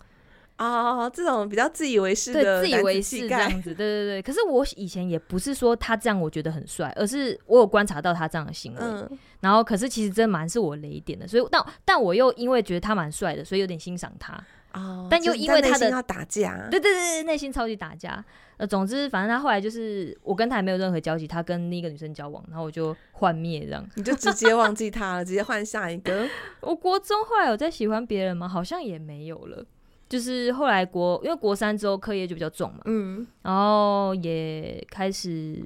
[0.56, 4.22] 哦，这种比较自以为是的，对，自以为是这样子。”对对对。
[4.22, 8.78] 可是我以前也不是说他这样我觉得很帅，而是我有观察到他这样的行为。
[8.80, 14.40] 嗯、然后，可是其实真蛮是我雷点的，所以但但我又因为觉得他蛮帅的，所以有点欣赏他。
[14.78, 18.24] 哦，但又因为他的要打架，对对对，内心超级打架。
[18.56, 23.88] 呃，总之，反正他后来就是我跟他也没有任何交集，他跟另一个女生交往，然后我就幻灭这样。
[23.94, 26.26] 你就直接忘记他了，直接换下一个。
[26.62, 28.48] 我国中后来有在喜欢别人吗？
[28.48, 29.64] 好像也没有了。
[30.08, 35.62] 就是后来国，因为国三之后课业就比较重嘛，嗯，然后也开始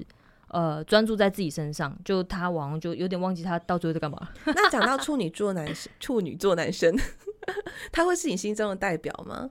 [0.52, 1.98] 呃专注在自己身上。
[2.04, 4.28] 就他往往就有点忘记他到最后在干嘛。
[4.46, 6.96] 那讲到处女座男生，处女座男生，
[7.90, 9.50] 他会是你心中的代表吗？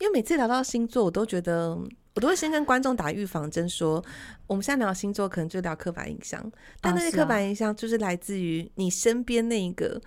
[0.00, 1.78] 因为每次聊到星座，我都觉得。
[2.14, 4.04] 我都会先跟观众打预防针，说
[4.48, 10.02] 我们现在聊星座，可能就聊刻板印象，但那些刻板印象就是来自于你身边那一个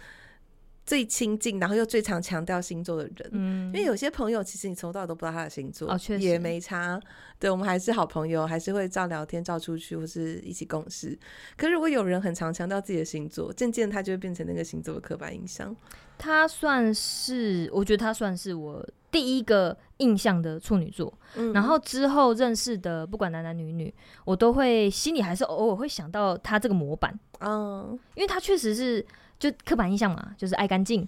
[0.86, 3.30] 最亲近，然后又最常强调星座的人。
[3.32, 7.00] 嗯，因为有些朋友其实你从头到尾都不知道他的星座，哦，确实也没差。
[7.40, 11.18] 对，我们还是好朋友，还是会照聊天、照出去，或是一起共事。
[11.56, 15.76] 可是如果有人很常强调自己的星座，渐渐他就会变成那个星座的刻板印象。
[16.18, 21.12] 他算是，我觉得他算是我第一个印象的处女座。
[21.36, 23.92] 嗯，然后之后认识的，不管男男女女，
[24.24, 27.18] 我都会心里还是偶尔会想到他这个模板。
[27.40, 29.04] 嗯，因为他确实是
[29.42, 31.08] 就刻板印象嘛，就是爱干净，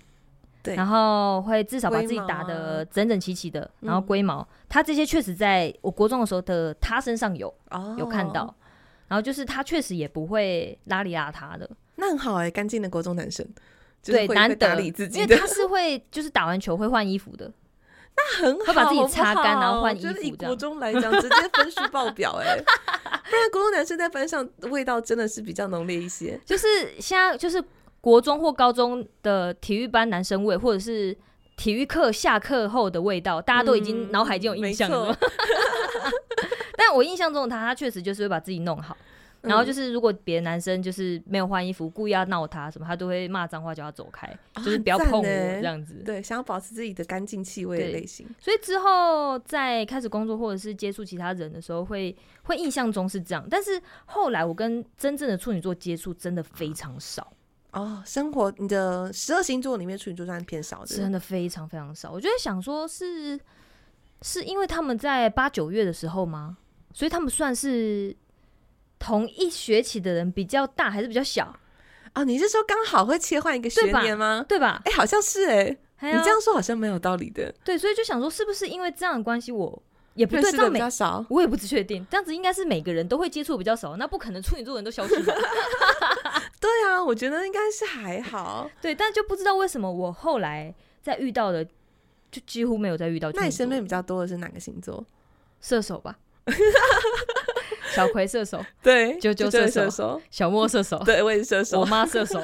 [0.64, 4.46] 对，然后会至少把自己打的整整齐齐的，然后龟毛。
[4.68, 7.54] 他这些确实在我国中的时候的他身上有
[8.00, 8.54] 有看到，
[9.08, 13.48] 然后就是他确实也不会邋里邋遢的，那很好哎，干净的国中男生。
[14.04, 17.50] 对，难得理自己，因为他是会就是打完球会换衣服的，
[18.18, 20.08] 那很好，会把自己擦干然后换衣服。
[20.08, 22.58] 就是以国中来讲，直接分数爆表哎，
[23.30, 26.38] 不然国中男生在班上味道真的是比较浓烈一些。
[26.44, 26.68] 就是
[27.00, 27.64] 现在就是
[28.04, 31.18] 国中或高中的体育班男生味，或者是
[31.56, 35.18] 体育课下课后的味道，大家都已经脑海已经有印象了。
[36.76, 38.98] 但我印象中的他，他确实就是会把自己弄好。
[39.40, 46.02] 然后就是如果别的男生就是没有换衣服，故意要闹他什么，他都会骂脏话叫他走开，哦、就是不要碰我这样子。
[46.04, 48.28] 对，想要保持自己的干净气味的类型。
[48.38, 52.12] 所以之后在开始工作或者是接触其他人的时候会，
[52.44, 57.32] 会会印象中是这样，但是后来我跟真正的处女座接触真的非常少。
[57.74, 62.12] 哦，生活你的十二星座里面处女座算偏少的，真的非常非常少。
[62.12, 63.40] 我就在想说是，是
[64.22, 66.58] 是因为他们在八九月的时候吗？
[66.94, 68.16] 所以他们算是
[69.00, 71.54] 同一学期的人比较大还是比较小？
[72.14, 74.46] 哦，你是说刚好会切换一个学年吗？
[74.48, 74.80] 对吧？
[74.86, 77.52] 哎、欸，好像是哎、欸，你这样说好像没有道理的。
[77.64, 79.82] 对，所以就想说是不是因为这样的关系，我
[80.16, 82.06] 也不对，这样比较少，我也不确定。
[82.10, 85.34] 这样子应该是每个人都会接触比较少，那不可能处女座人都消失吧？
[86.60, 88.70] 对啊，我觉得应该是还好。
[88.82, 91.66] 对，但就不知道为什么我后来在遇到的，
[92.32, 93.32] 就几乎没有再遇到。
[93.32, 95.06] 那你身边比较多的是哪个星座？
[95.62, 96.18] 射手吧。
[97.94, 102.42] 小葵射手，对，啾啾射手，小莫射手，对，我也是射手，我妈射手，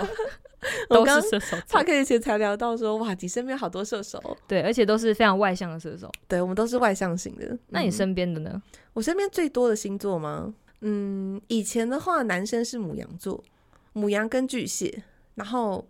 [0.90, 1.58] 都是射手。
[1.68, 6.12] 他可以前才聊到说，哇，你身边好多射手，对，而且都是非常外向的射手。
[6.28, 7.58] 对，我们都是外向型的。
[7.70, 8.62] 那你身边的呢？
[8.94, 10.54] 我身边最多的星座吗？
[10.82, 13.44] 嗯，以前的话，男生是母羊座。
[13.94, 15.04] 母羊跟巨蟹，
[15.36, 15.86] 然后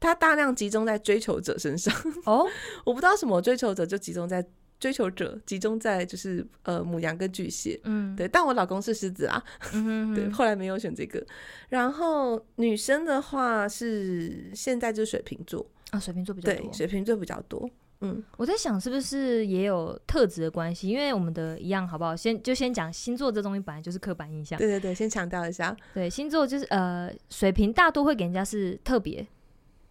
[0.00, 1.94] 他大量集中在追求者身上
[2.26, 2.46] 哦，
[2.84, 4.44] 我不知道什么追求者就集中在
[4.80, 11.24] 追求者集中在就是呃母羊跟巨蟹，嗯，对，但我老公是狮子啊，嗯哼哼 对，后来没有选这个。
[11.70, 17.68] 然后女生的话是现在就是水瓶座啊，水瓶座比较多，对，水瓶座比较多。
[18.00, 22.14] 嗯，我在想是不是也有特质的关系，因为我们的一样好不好？
[22.14, 24.58] 先就先讲星座这东西本来就是刻板印象。
[24.58, 25.74] 对对对，先强调一下。
[25.94, 29.26] 对，星座就是呃，水瓶大多会给人家是特别，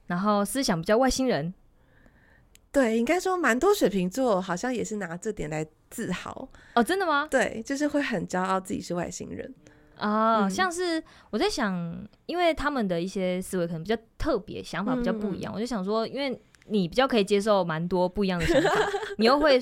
[0.06, 1.52] 然后思想比较外星人。
[2.74, 6.50] 对，应该说蛮多水瓶座好像也是拿这点来自豪。
[6.76, 7.26] 哦，真的吗？
[7.32, 9.50] 对，就是会很骄傲自己是外星人。
[10.00, 16.38] 哦，嗯、像是我在想，因为他们的一些思维可能比较特别，想法比较不一样，嗯、我就想说，因为。
[16.68, 18.72] 你比较可以接受蛮多不一样的想法，
[19.18, 19.62] 你又会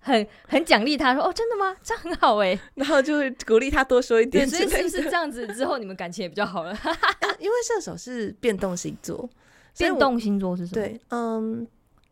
[0.00, 1.76] 很很奖励他说哦，真的吗？
[1.84, 4.44] 这样很好哎， 然后就会鼓励他多说一点。
[4.44, 6.76] 所以是不是这样子之后你们感情也比较好了？
[7.38, 9.30] 因为射手是变动星座，
[9.78, 10.84] 变动星座是什么？
[10.84, 11.64] 对，嗯，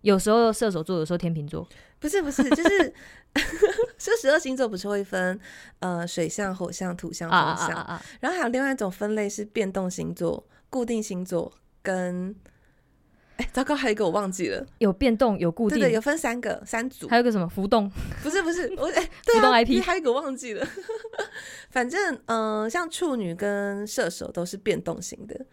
[0.04, 1.66] 有时候射手座，有时候天秤座，
[1.98, 2.94] 不是不是， 就是
[3.96, 5.38] 这十二星座不是会分
[5.80, 12.34] 呃水象、火象、土象、风象，啊啊啊啊然后还有另外一种分类是变动星座、固定星座跟。
[13.36, 17.90] 哎，糟糕，还有一个我忘记了，有变动，有固定，对，对，有分三个三组，还有个什么浮动？
[18.22, 20.64] 不是不是， 我哎，对啊，浮动 IP，还有一个忘记了。
[21.70, 25.46] 反正嗯、呃，像处女跟射手都是变动型的，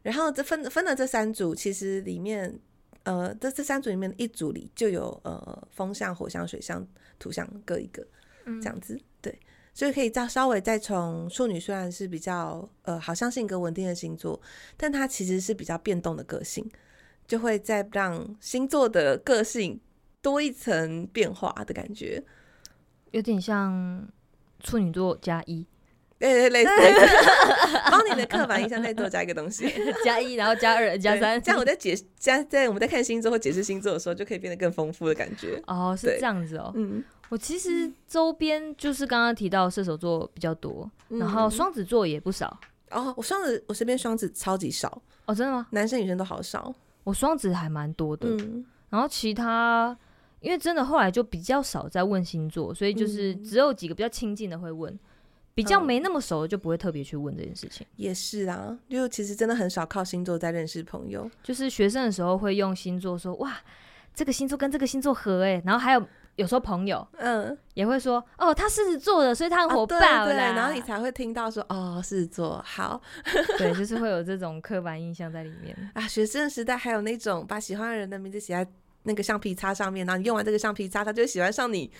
[0.00, 2.58] 然后这分分了这三组，其实里面
[3.06, 6.86] 呃，这这三组里面的一组里就有呃风象、火象、水象、
[7.18, 8.06] 土象各一个，
[8.44, 9.40] 这样子，嗯、对，
[9.72, 14.38] 所以可以再稍微再从处女虽然是比较呃好像性格稳定的星座，
[14.76, 16.70] 但它其实是比较变动的个性。
[17.28, 19.80] 就会再让星座的个性
[20.22, 22.22] 多一层变化的感觉，
[23.10, 24.08] 有点像
[24.60, 25.66] 处女座加一，
[26.18, 26.70] 对对，类似
[27.90, 29.70] 帮你的刻板印象再多加一个东西，
[30.04, 35.62] 加一，然后加二，加三，这样我在解加在我们在看星座或解释星座的时候，就可以变得更丰富的感觉。
[35.66, 36.72] 哦，是这样子哦。
[36.74, 42.58] 嗯，我其实周边就是刚刚提到射手座比较多，然后双子座也不少。
[42.90, 45.02] 哦，我双子，我身边双子超级少。
[45.26, 45.66] 哦，真的吗？
[45.70, 46.72] 男生女生都好少。
[47.04, 49.96] 我双子还蛮多的，嗯、然后其他
[50.40, 54.98] 因为真的后来就比较少在问星座，所以就是只有几个比较亲近的会问，嗯、
[55.56, 57.84] 比较没那么熟的就不会特别去问这件事情。
[57.96, 63.56] 也是啊，就其实真的很少靠星座在认识朋友，就是学生的时候会用星座说哇，
[64.14, 66.06] 这个星座跟这个星座合哎，然后还有。
[66.36, 73.00] 有时候朋友嗯也会说哦，他狮子座的，所以他很火爆啦、啊、对，对，然后你才会听到说哦，狮子座好，
[73.56, 76.06] 对，就是会有这种刻板印象在里面啊。
[76.06, 78.70] 学生时代还有那种把喜欢的人的名字写在
[79.04, 81.90] 那个橡皮擦上面，然后你用完这个橡皮擦，他就会喜欢上你。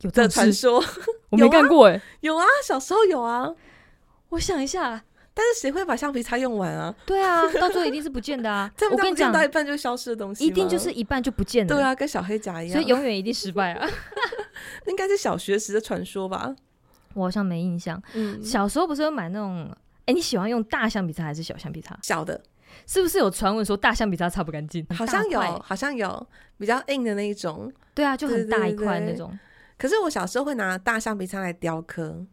[0.00, 0.82] 有这传说？
[1.30, 3.52] 我没看过哎，有啊，小时候有啊。
[4.30, 5.02] 我想一下。
[5.38, 6.94] 但是谁会把橡皮擦用完啊？
[7.04, 8.72] 对啊，到最后一定是不见的啊！
[8.90, 11.68] 我跟你讲，到一半就消失的东西，一定就是一半就不见了。
[11.74, 13.86] 对啊，跟小黑夹一样，所以永远一定失败啊！
[14.88, 16.56] 应该是小学时的传说吧？
[17.12, 18.02] 我好像没印象。
[18.14, 19.70] 嗯，小时候不是有买那种？
[20.06, 21.94] 哎，你喜欢用大橡皮擦还是小橡皮擦？
[22.02, 22.42] 小的，
[22.86, 24.86] 是不是有传闻说大橡皮擦擦不干净？
[24.96, 27.70] 好像有，好像有比较硬的那一种。
[27.94, 29.38] 对啊，就很大一块那种。
[29.78, 32.24] 可是我小时候会拿大橡皮擦来雕刻，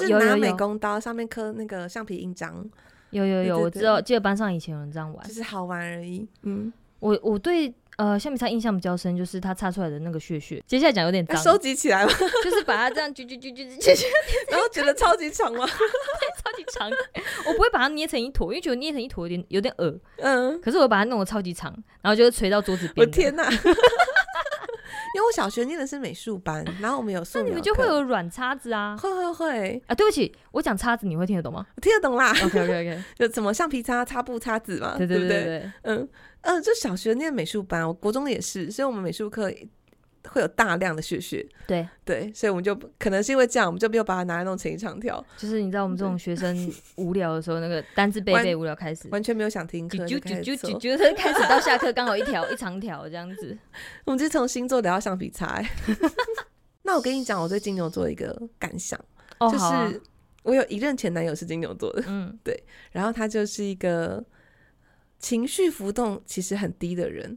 [0.00, 2.68] 就是拿美工刀上面刻那个橡皮印章。
[3.10, 6.28] 有有有，我知道，记得班上以前有人这样玩，就是好玩而已。
[6.42, 10.62] 嗯，我我对呃橡皮擦印象比较深，就是它擦出来的那个屑屑。
[10.66, 12.12] 接下来讲有点脏，收集起来了，
[12.44, 14.06] 就是把它这样揪揪揪揪揪，
[14.50, 15.64] 然后觉得超级长吗？
[16.54, 16.90] 对，长，
[17.46, 19.98] 我不会把它捏成一坨，因为觉得捏成一坨有点有点恶。
[20.18, 23.06] 嗯，可是我把它弄得超级长，然后就是垂到桌子边。
[23.06, 23.48] 我天哪！
[25.14, 28.96] 因为我小学念的是美术班，然后我们有素描课，那你们就会有软叉子啊？
[28.96, 29.94] 会会会啊！
[29.94, 31.66] 对不起，我讲叉子你会听得懂吗？
[31.76, 32.30] 我听得懂啦。
[32.44, 34.96] OK OK OK，就什么橡皮擦、擦布、擦子嘛？
[34.98, 36.08] 对对对对，对，嗯
[36.42, 39.52] 嗯，就小学念美术班，我国中也是，所以我们美术课。
[40.28, 45.24] 会有大量的血血，对对，所以我们就可能是因为这样，我们就没有把它拿来弄成一长条。
[45.36, 53.56] 就是你知道，我们这种学生无聊的时候，那个 单字背背无聊开始，完全没有想听课，就就就就就开始到下课刚好一条一长条这样子。
[54.04, 55.62] 我们就从星座聊到橡皮擦。
[56.82, 58.98] 那我跟你讲，我对金牛座一个感想，
[59.38, 60.00] 哦、就是
[60.42, 62.62] 我有一任前男友是金牛座的，嗯，对，
[62.92, 64.24] 然后他就是一个
[65.18, 67.36] 情绪浮动其实很低的人。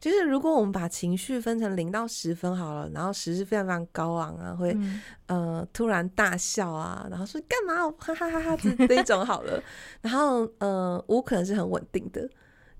[0.00, 9.62] 就是如果我们把情绪分成零到十分好了，然后十是非常非常高昂啊，会、嗯、呃突然大笑啊，然后说干嘛哈哈哈哈这这种好了，
[10.00, 12.26] 然后呃五可能是很稳定的，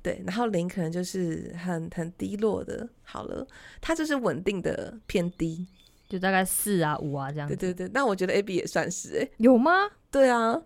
[0.03, 3.47] 对，然后零可能就是很很低落的，好了，
[3.83, 5.67] 它就是稳定的偏低，
[6.09, 7.55] 就大概四啊五啊这样子。
[7.55, 9.73] 对对对，那我觉得 AB 也算是哎、欸，有吗？
[10.11, 10.59] 对啊，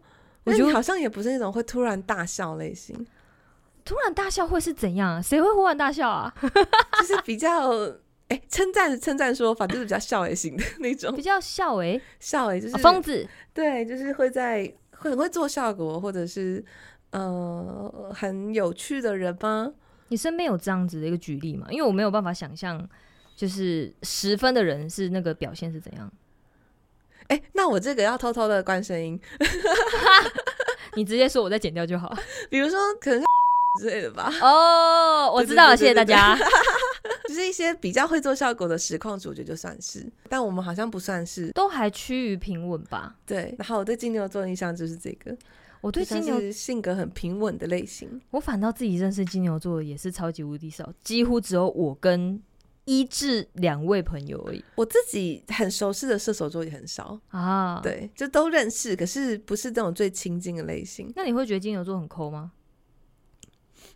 [0.45, 2.95] 我觉得你好像也不是那种会突然大笑类型。
[3.85, 5.23] 突然大笑会是怎样？
[5.23, 6.35] 谁会忽然大笑啊？
[6.99, 7.71] 就是比较
[8.29, 14.61] 哎，称赞称赞说法，就是比较笑诶型的那种，比较笑诶，笑诶，就是疯子，对，就是会在
[14.97, 16.65] 会很会做效果，或者是
[17.11, 19.71] 呃很有趣的人吗？
[20.09, 21.67] 你身边有这样子的一个举例吗？
[21.71, 22.89] 因为我没有办法想象，
[23.37, 26.11] 就是十分的人是那个表现是怎样？
[27.29, 29.21] 哎，那我这个要偷偷的关声音，
[30.97, 32.15] 你直接说，我再剪掉就好。
[32.49, 33.27] 比如说，可能是。
[33.81, 34.33] 之类的吧。
[34.41, 36.39] 哦，我知道了，谢谢大家。
[37.29, 43.17] 就是一些比较会做效果的实况主角就算是，但我们好像不算是，都还趋于平稳吧。
[43.27, 45.37] 对，然后我对金牛座的印象就是这个，
[45.81, 48.21] 我对金牛性格很平稳的类型。
[48.31, 52.41] 我反倒自己认识金牛座也是超级无敌少，几乎只有我跟
[52.85, 54.63] 一至两位朋友而已。
[54.77, 61.11] 我自己很熟悉的射手座也很少啊，对，就都认识，可是不是这种最亲近的类型。
[61.17, 62.53] 那你会觉得金牛座很抠吗？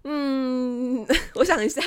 [0.05, 1.83] 嗯， 我想一下，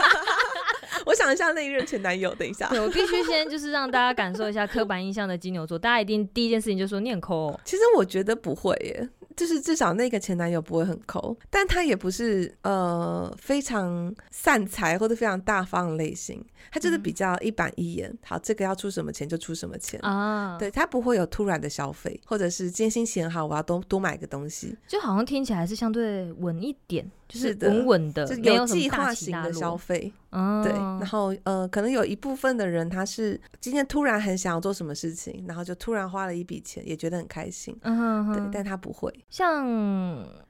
[1.06, 2.34] 我想一下那一任前男友。
[2.36, 7.60] 等一下，对，我必须先就是让大家感受一下刻板印象的金牛座，大家一定第一件事情就说你很抠哦。
[7.66, 9.10] 其实我觉得不会耶。
[9.34, 18.10] 就是至少那个前男友不会很抠，但他也不是呃非常散财或者非常大方的类型，他就是比较一板一眼。
[18.10, 30.12] 嗯、好，这个要出什么钱就出什么钱啊，对，他不会有突然的消费，或者是今天心情很好，我要多多买个东西，就好像听起来是相对稳一点，就是稳稳的，就是有计划型的消费。
[30.32, 37.78] 嗯，对，然后呃，可能有一部分的人他是今天突然很想要做什么事情，然后就突然花了一笔钱，也觉得很开心。
[37.82, 39.14] 嗯哼哼，对，但他不会。
[39.30, 39.66] 像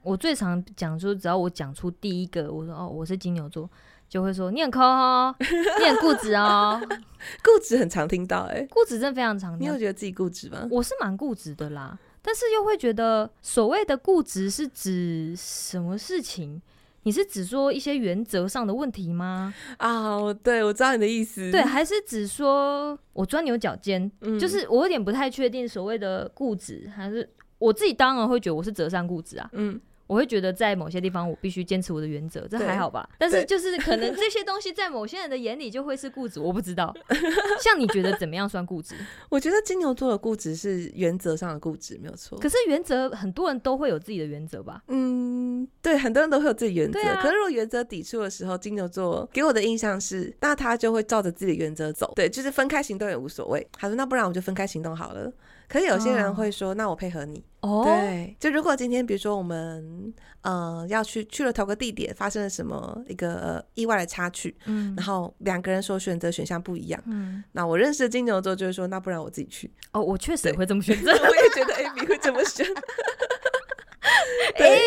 [0.02, 3.68] 我最常讲说，只要我讲出第一个，我说哦，我是金牛座，
[4.08, 6.80] 就会说你很抠哦，你很固执哦，
[7.42, 9.62] 固执很常听到，哎，固执真的非常常听。
[9.62, 10.68] 你有觉得自己固执吗？
[10.70, 16.62] 我是蛮固执的啦，但是又会觉得所谓的固执是指什么事情？
[17.04, 19.52] 你是只说一些原则上的问题吗？
[19.78, 21.50] 啊，对，我知道你的意思。
[21.50, 24.10] 对，还是只说我钻牛角尖？
[24.20, 29.50] 嗯，就是我有点不太确定所谓的固执，还是我自己当然会觉得我是折善固执啊。
[29.52, 29.80] 嗯。
[30.12, 33.08] 我会觉得在某些地方我必须坚持我的原则，这还好吧？
[33.16, 36.94] 但是就是可能这些东西在某些人的眼里就会是固执，我不知道。
[37.64, 38.94] 像你觉得怎么样算固执？
[39.30, 42.38] 我觉得金牛座的固执是原则上的固执，没有错。
[42.38, 44.82] 可是原则很多人都会有自己的原则吧？
[44.88, 47.00] 嗯，对，很多人都会有自己原则。
[47.00, 52.12] 啊、可是如果原则抵触的时候，金牛座给我的印象是，那他就会照着自己的原则走。
[52.14, 53.66] 对，就是分开行动也无所谓。
[53.72, 55.32] 他说，那不然我就分开行动好了。
[55.72, 57.42] 可是有些人会说，哦、那我配合你。
[57.60, 69.72] 哦，对，就如果今天比如说我们呃要去去了某个地点，发生了什么一个、呃、意外的插曲，嗯，然后两个人说选择选项不一样，嗯，那我认识的金牛座就会说，那不然我自己去。
[69.92, 72.66] 哦，我确实也会这么选择， 我也觉得 AB 会这么选。
[74.58, 74.82] 对、欸，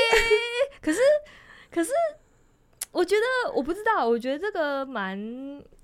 [0.84, 1.00] 可是
[1.72, 1.90] 可是
[2.92, 5.20] 我觉得我不知道，我觉得这个蛮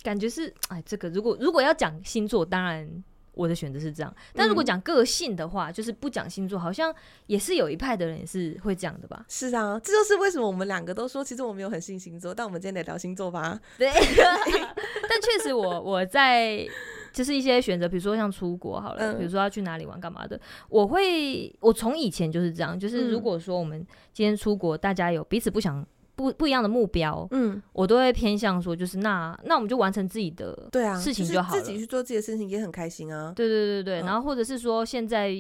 [0.04, 3.04] 感觉是，哎，这个如果如果要讲星座，当然。
[3.42, 6.94] 我的选择是这样，但如果讲个性的话，嗯、就是不讲星座，好像
[7.26, 9.26] 也是有一派的人也是会这样的吧？
[9.28, 13.60] 是啊，这就是为什么我们两个都说，其实我没有很信星座，但我们今天得聊星座吧？
[13.78, 13.90] 对，
[15.10, 16.68] 但确实我我在
[17.12, 20.40] 就是一些选择，比如说像出国好了，嗯、比如说要去哪里玩干嘛的，
[20.70, 25.86] 我会我从以前就是这样，就是如果说我们今天出国，大家有彼此不想。
[26.22, 33.34] 不不一样的目标，嗯，我都会偏向说，就是那那我们就完成自己的对啊事情就好了，自己去做自己的事情也很开心啊。
[33.36, 35.36] 对对对对，然后或者是说现在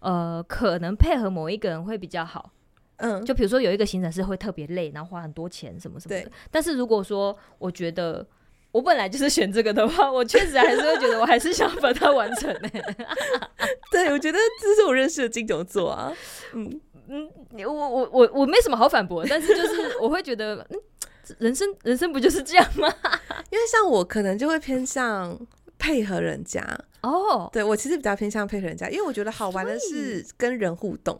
[0.00, 2.52] 呃，可能配合某一个人会比较好。
[2.96, 6.30] 嗯，就比如说有一个行程是会特别累，然后花很多钱什么什么的。
[6.50, 8.26] 但是如果说我觉得
[8.72, 12.68] 我本来就是选这个的话，我确实还是会觉得我还是想把它完成呢。
[13.92, 16.12] 对，我觉得这是我认识的金牛座啊。
[16.54, 17.28] 嗯嗯，
[17.66, 20.78] 我我我我没什么好反驳，但是就是我会觉得，嗯，
[21.38, 22.86] 人生人生不就是这样吗？
[23.50, 25.38] 因为像我可能就会偏向
[25.78, 26.62] 配合人家
[27.02, 27.48] 哦。
[27.52, 31.18] 对，我其实比较偏向配合人家，因为我觉得好玩的是跟人互动。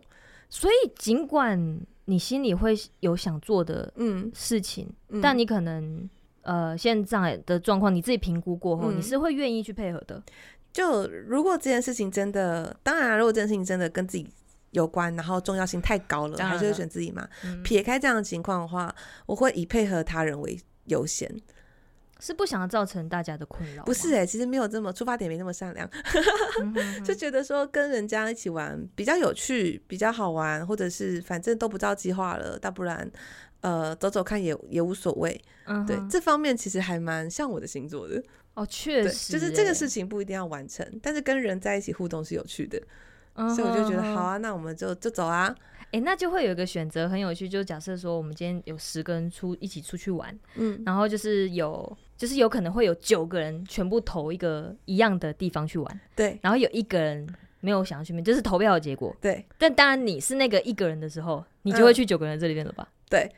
[0.51, 4.91] 所以，尽管你心里会有想做的嗯事情，
[5.22, 6.09] 但你可能
[6.43, 10.22] 呃现在的状况你自己评估过后，嗯、你是会愿意去配合的。
[10.72, 14.26] 就如果这件事情真的，当然，如果这件事情真的跟自己
[14.70, 17.28] 有关，然后重要性太高了，还是会选自己嘛。
[17.44, 18.94] 嗯、撇开这样的情况的话，
[19.26, 21.30] 我会以配合他人为优先。
[22.20, 23.84] 是不想要造成大家的困扰？
[23.84, 25.88] 不是哎、欸，其实没有这么出发点没那么善良，
[26.60, 33.08] 嗯、哼哼 就觉得说跟人家一起玩比较有趣，比较好玩，或者是反正都不照计划了，大不然
[33.60, 35.40] 呃走走看也也无所谓。
[35.66, 38.20] 嗯、对，这方面其实还蛮像我的星座的
[38.54, 42.82] 哦，确实，就是这个事情不一定要完成，但是跟人在一起互动是有趣的，
[43.39, 45.55] 嗯、所以我就觉得好啊，那我们就就走啊。
[45.91, 57.26] 哎、欸，那就会有一个选择很有趣，就假设说我们今天有十个人出一起出去玩，嗯，然后就是有，就是有可能会有九个人全部投一个一样的地方去玩，对，然后有一个人
[57.61, 59.43] 没有想要去，这、就是投票的结果，对。
[59.57, 62.86] 但当然你是那个一个人的时候，你就会去九个人这里边了吧？
[62.86, 63.32] 嗯、对。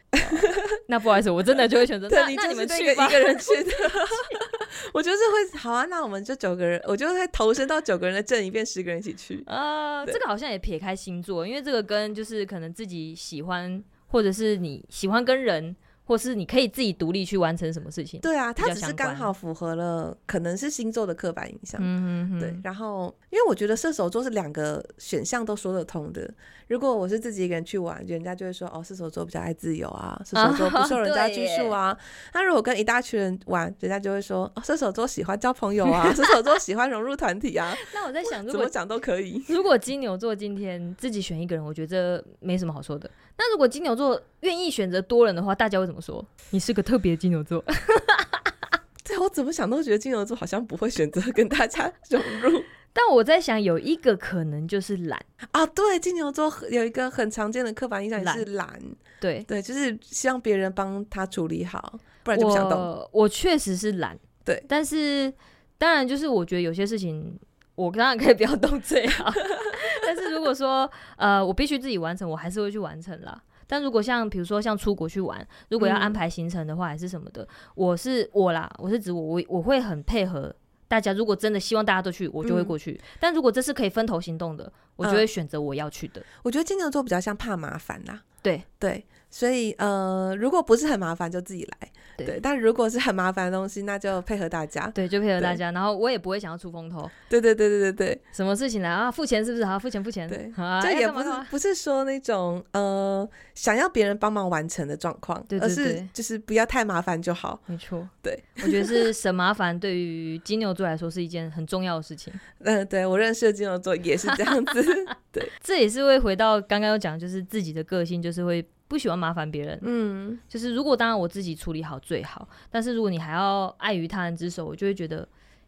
[0.89, 3.71] 那不好意思，我真的就会选择那那你们去吧，一个人去的。
[4.95, 9.43] 我就是会好啊，那我们就九个人，我就会投身到九个人的阵营，变十个人一起去。
[9.47, 15.77] 呃，这个好像也撇开星座，因为这个跟就是可能自己喜欢，或者是你喜欢跟人。
[16.11, 18.19] 或是你可以自己独立去完成什么事情？
[18.21, 21.81] 对啊，它只是刚好符合了可能是星座的刻板印象。
[21.81, 22.61] 嗯哼哼对。
[22.65, 26.29] 然后，因为我觉得射手座是两个选项都说得通的。
[26.67, 31.97] 如果我是自己一个人去玩，人家就会说哦，射手座比较爱自由啊，射手座不 受人家拘束啊。
[32.35, 37.73] 那、啊、如果跟一大群人玩，人家就会说哦，射手座喜欢交朋友啊， 射手座喜欢融入团体啊。
[37.95, 39.41] 那我在想，如果怎么讲都可以。
[39.47, 43.09] 如果金牛座今天自己选一个人，我觉得没什么好说的。
[43.37, 46.25] 那如果金牛座愿意选择多人的话，大家会怎么说？
[46.51, 47.65] 你是个特别金牛座。
[49.05, 52.63] 对，我怎么想都觉得金牛座好像不会选择跟大家融入。
[52.93, 55.65] 但我在想，有一个可能就是懒啊。
[55.67, 58.81] 对，金牛座有一个很常见的刻板印象是懒。
[59.21, 62.79] 对对，就是希望别人帮他处理好，不然就不想动。
[62.79, 64.63] 我我确实是懒，对。
[64.67, 65.33] 但是
[65.79, 67.39] 当然，就是我觉得有些事情，
[67.75, 69.33] 我当然可以不要动最好。
[70.03, 73.41] 但是如果说呃，我必须自己完成，我还是会去完成啦。
[73.71, 80.53] 但如果像比如说像出国去玩，如果要安排行程的话，还是什么的，嗯、我是我啦，我是指我我我会很配合
[80.89, 81.13] 大家。
[81.13, 83.01] 如果真的希望大家都去，我就会过去。
[83.01, 86.21] 嗯、但如果这是可以分头行动的，我就会选择我要去的。
[86.43, 89.07] 我觉得金牛座比较像怕麻烦啦，对对。
[89.31, 91.89] 所以，呃，如果不是很麻烦，就自己来。
[92.17, 94.87] 对，对，但如果是很麻烦的东西，那就配合大家。
[94.89, 95.71] 对，就配合大家。
[95.71, 97.09] 然后我也不会想要出风头。
[97.29, 99.11] 对对对对对对，什么事情来啊？
[99.11, 99.65] 付钱是不是？
[99.65, 100.29] 好，付钱付钱。
[100.29, 107.59] 对，啊，这也不是不是说那种呃想要别人帮忙完成的状况，对对对，而是就是不要太麻烦就好。
[107.67, 112.33] 没错，对，我觉得是省麻烦，对于金牛座来说是一件很重要的事情。
[112.59, 114.83] 嗯， 对我认识的金牛座也是这样子。
[115.33, 118.67] 对，这也是会回到刚刚有讲，就是自己的个性，就是会。
[118.91, 125.27] 不喜欢麻烦别人，嗯，就是如果当然我自己处理好最好，但是如果你还要碍于他人之手，我就会觉得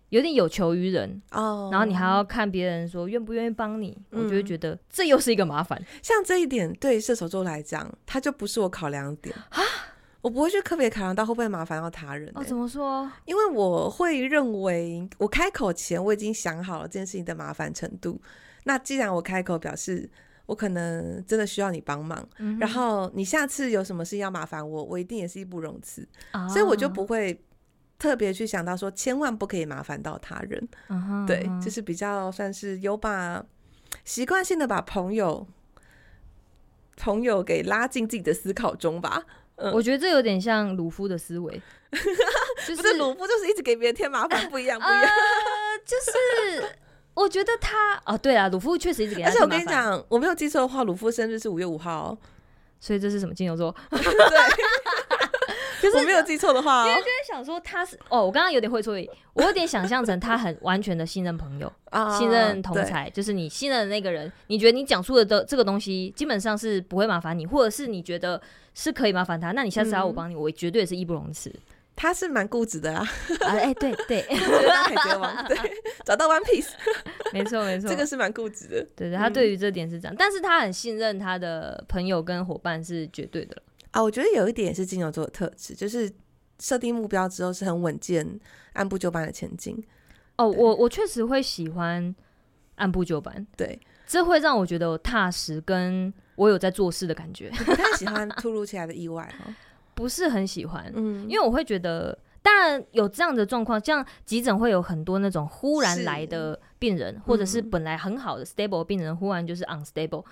[0.08, 1.68] 有点有求于人哦。
[1.70, 5.80] 然后你还要看别人说愿不愿意帮你，嗯、我就会觉得这又是一个麻烦。
[6.02, 9.62] 像这一点对射手座来讲，他就不是我考量点啊，
[10.20, 12.40] 我不会去特别考量到会不会麻烦到他人、欸。
[12.40, 13.08] 哦，怎么说？
[13.24, 18.20] 因为我会认为我开口前我已经想好了这件事情的麻烦程度。
[18.64, 20.10] 那既然我开口表示。
[20.52, 27.42] 我可能真的需要你帮忙，嗯、然后你下次有什么事要麻烦我，我一定也是义不容辞，哦、所以我就不会
[27.98, 30.68] 特别去想到说千万不可以麻烦到他人。
[31.26, 33.42] 对，就是比较算是有把
[34.04, 35.46] 习惯性的把朋友
[36.98, 39.24] 朋友给拉进自己的思考中吧。
[39.56, 41.62] 嗯、我觉得这有点像鲁夫的思维，
[42.68, 46.78] 就是、不是鲁夫就是一直给别人添麻烦，不一样，不一样，呃、就是。
[47.14, 49.28] 我觉得他哦，对啊，鲁夫确实一直给他。
[49.28, 52.16] 而且我跟你讲，我没有记错的话，鲁夫生日是五月五号，
[52.80, 53.74] 所以这是什么金牛座？
[53.90, 54.00] 对，
[55.80, 68.40] 可是我没有记错的话，因为就是想说他是哦，我刚刚有点会错意，我有点想象成他很完全的信任朋友啊，信任同才，就是你信任的那个人，你觉得你讲出的的这个东西基本上是不会麻烦你，或者是你觉得
[68.74, 71.52] 是可以麻烦他，那你下次要我帮你，我绝对是义不容辞。
[71.94, 73.06] 他是蛮固执的啊，
[73.42, 73.94] 哎、欸，对。
[74.08, 75.56] 对， 海贼王，对，
[76.04, 76.70] 找到 One Piece，
[77.32, 83.62] 没错没错，这个是蛮固执的，对对，他对于这点是这样，嗯、但是他很信任他的朋友跟伙伴是绝对的
[83.92, 84.02] 啊。
[84.02, 86.10] 我觉得有一点也是金牛座的特质，就是
[86.58, 88.38] 设定目标之后是很稳健、
[88.72, 89.82] 按部就班的前进。
[90.36, 92.14] 哦，我我确实会喜欢
[92.76, 97.50] 按部就班，对，这会让我觉得我踏实，跟我有在做事的感觉。
[97.64, 99.54] 不太喜欢突如其来的意外哦。
[99.94, 110.24] 不是很喜欢，嗯，因为我会觉得，当然有这样的状况，像急诊会有很多那种忽然来的病人，或者是本来很好的 stable 病人，忽然就是 unstable，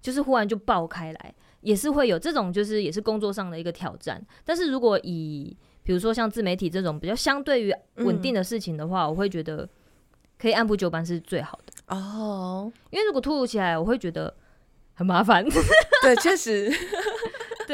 [0.00, 4.24] 就是忽然就爆开来，也是会有这种，就是也是工作上的一个挑战。
[4.44, 9.68] 但是如果以比如说像自媒体这种比较相对于稳定的事情的话，我会觉得
[10.38, 12.72] 可以按部就班是最好的哦。
[12.90, 14.32] 因为如果突如其来，我会觉得
[14.94, 15.44] 很麻烦。
[16.02, 16.72] 对，确实。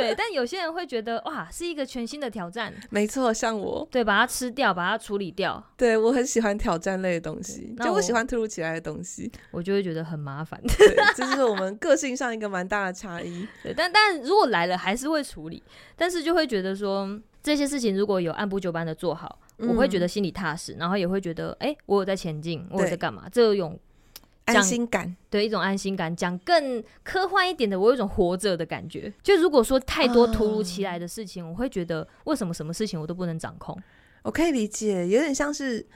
[0.00, 2.72] 对，但有些人会觉得哇，是一个全新的挑战。
[2.90, 5.62] 没错，像我，对，把它吃掉，把它处理掉。
[5.76, 10.60] 对，我很喜欢挑战类的东西，就我喜欢突如其来的东西，我就会觉得很麻烦。
[10.62, 13.46] 对，这是我们个性上一个蛮大的差异。
[13.62, 15.62] 对，但但如果来了，还是会处理，
[15.96, 17.08] 但是就会觉得说
[17.42, 23.78] 这些事情如果有按部就班的做好，嗯、我会觉得心里踏实，然后也会觉得哎、欸，我有在前进，我有在干嘛，这种。
[24.56, 26.14] 安心感，对，一种安心感。
[26.14, 29.12] 讲更科幻一点的，我有一种活着的感觉。
[29.22, 33.76] 就如果说太多突如其来的事情，哦、我会觉得为什么什么事情我都不能掌控？
[34.22, 35.86] 我可以理解，有点像是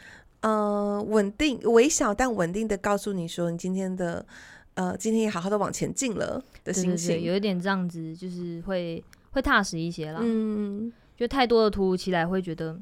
[0.41, 4.25] 呃稳定、微小但稳定的告诉你说，你今天的
[4.75, 10.21] 呃今天也好好的往前进了的心情，有一点这样子，就是会会踏实一些啦。
[10.23, 12.79] 嗯，就太多的突如其来，会觉得。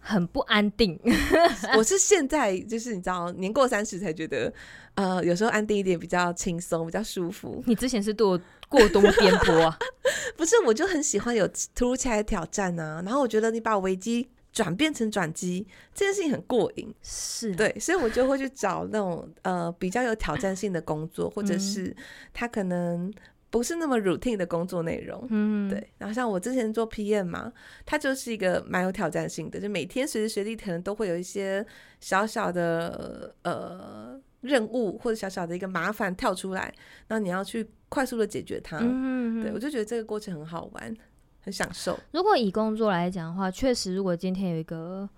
[0.00, 0.98] 很不安定，
[1.76, 4.52] 我是现在就是你知道，年过三十才觉得，
[4.94, 7.62] 呃，有时候安定一点比较轻松，比较舒服。
[7.66, 9.78] 你之前是多过多颠簸啊？
[10.36, 13.02] 不是，我就很喜欢有突如其来的挑战啊。
[13.04, 16.92] 然后我觉得你把危机转变成转机，这件事情很过瘾。
[17.02, 21.94] 是对，所以我就会去找那种呃比较有挑战性的工作，或者是
[22.32, 23.12] 他可能。
[23.50, 25.90] 不是那么 routine 的工作内容，嗯，对。
[25.98, 27.52] 然后像我之前做 PM 嘛，
[27.84, 31.66] 它就是一个蛮有挑战性的，就每天随时随地可能都会有一些
[31.98, 36.72] 小小的呃任务或者小小的一个麻烦跳出来，
[37.08, 38.78] 那你要去快速的解决它。
[38.80, 40.96] 嗯，对，我就觉得这个过程很好玩，
[41.40, 41.98] 很享受。
[42.12, 45.10] 如果以工作来讲的话，确实，如果今天有一个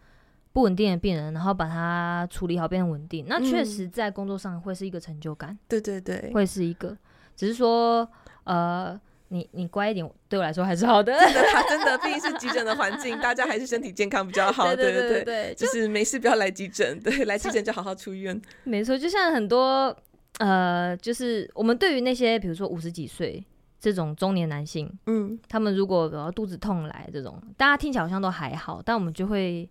[0.55, 5.59] 不稳定的病人，然后把它处理好变成稳定，那确实在工作上会是一个成就感。
[5.69, 6.97] 对对对，会是一个，
[7.37, 8.09] 只是说。
[8.45, 11.13] 呃，你你乖一点，对我来说还是好的。
[11.13, 14.75] 真的，他真的，毕竟是急诊的环境，大家还是身体健康比较好。
[14.75, 18.41] 对对对对，就是没事不要来急诊，对，来急诊就好好出院。
[18.65, 19.97] 没错，就像很多
[20.39, 23.45] 呃，就是我们对于那些比如说五十几岁
[23.81, 29.69] 这种中年男性，嗯，他们如果有肚子痛来这种，大家听起来好像都还好，但我们就会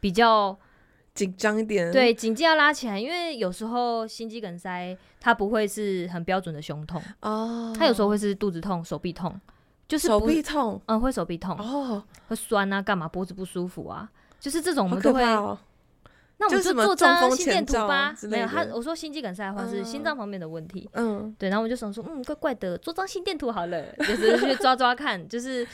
[0.00, 0.58] 比较。
[1.16, 7.02] 紧张一点，对，颈肌要拉起来，因为有时候心肌梗塞它不会是很标准的胸痛。
[7.22, 9.34] 哦，它有时候会是肚子痛、手臂痛，
[9.88, 11.56] 就是手臂痛，嗯，会手臂痛。
[11.58, 14.06] 哦，会酸啊，干嘛脖子不舒服啊，
[14.38, 15.24] 就是这种我们都会。
[15.24, 15.58] 哦、
[16.36, 25.66] 那我们就做张心电图吧，没有他，我说心肌梗塞的话是心脏方面的问题，嗯，对，然后我们就想说，嗯，怪怪的，做张心电图好了，就是去抓抓看，就是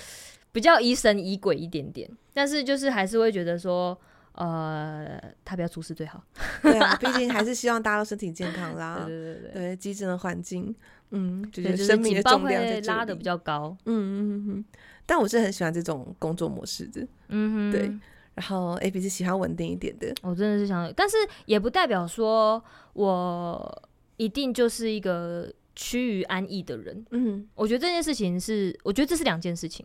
[0.53, 3.99] 比较疑神疑鬼一点点，但是就是还是会觉得说。
[4.33, 6.23] 呃，他不要出事最好。
[6.63, 9.05] 对啊，毕竟还是希望大家都身体健康啦。
[9.07, 10.75] 对对对对，对急诊的环境，
[11.11, 13.77] 嗯，就是生命的重量在拉的比较高。
[13.85, 14.65] 嗯嗯嗯，
[15.05, 17.07] 但我是很喜欢这种工作模式的。
[17.29, 17.93] 嗯哼，对。
[18.35, 20.11] 然后 A B 是喜欢稳定一点的。
[20.23, 22.65] 我真的是想，但是也不代表说
[22.95, 23.83] 我
[24.17, 27.05] 一定就是一个趋于安逸的人。
[27.11, 29.85] 嗯，我觉得这件事情是，我觉得这是两件事情。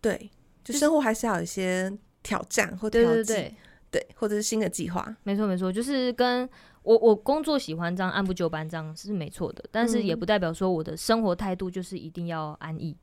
[0.00, 0.28] 对，
[0.64, 3.14] 就生活还是要有一些挑战或挑战。
[3.14, 3.54] 对对对。
[3.90, 6.46] 对，或者是新的计划，没错没错，就是跟
[6.82, 12.96] 我我工作喜欢这样按部就班这样是没错的，但是也不代表说我的生活态度就是一定要安逸，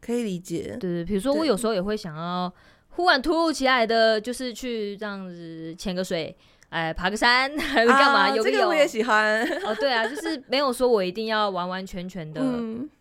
[0.00, 0.76] 可以理解。
[0.80, 2.52] 对对，比如说我有时候也会想要
[2.90, 6.34] 忽然突如其来的，就是去这样子潜个水，
[6.70, 8.30] 哎，爬个山 还是干嘛？
[8.34, 9.44] 有、啊、这个我也喜欢。
[9.64, 12.42] 哦，对啊，就是没有说我一定要完完全全的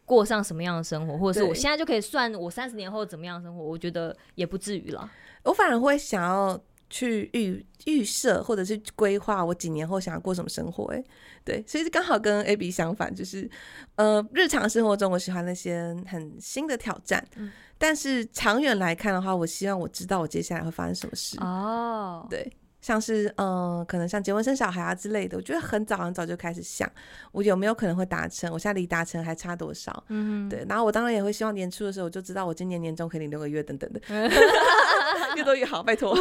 [0.06, 5.10] 过上什么样的生活，嗯、或者是我现在就可以算我三十年后怎么样的生活，我觉得也不至于了。
[5.44, 6.60] 我反而会想要。
[6.90, 10.86] 去预预设或者是规划我几年后想要过什么生活？
[10.94, 11.04] 诶，
[11.44, 13.50] 对，所以刚好跟 Abby 相反，就是
[13.96, 21.38] 呃，日常生活中我喜欢那些很新的挑战，嗯、但是长远来看的话，我希望我知道我接下来会发生什么事。
[21.40, 22.52] 哦，对，
[22.88, 26.90] 像是嗯、呃，可能像结婚生小孩啊之类的，我觉得很早很早就开始想，
[27.34, 28.50] 我有没有可能会达成？
[28.54, 30.02] 我现在离达成还差多少？
[30.08, 30.66] 嗯，对。
[30.70, 34.00] 然后我当然也会希望年初的时候我就知道我今年年终可以领六个月等等的，
[35.36, 36.16] 越多越好，拜托。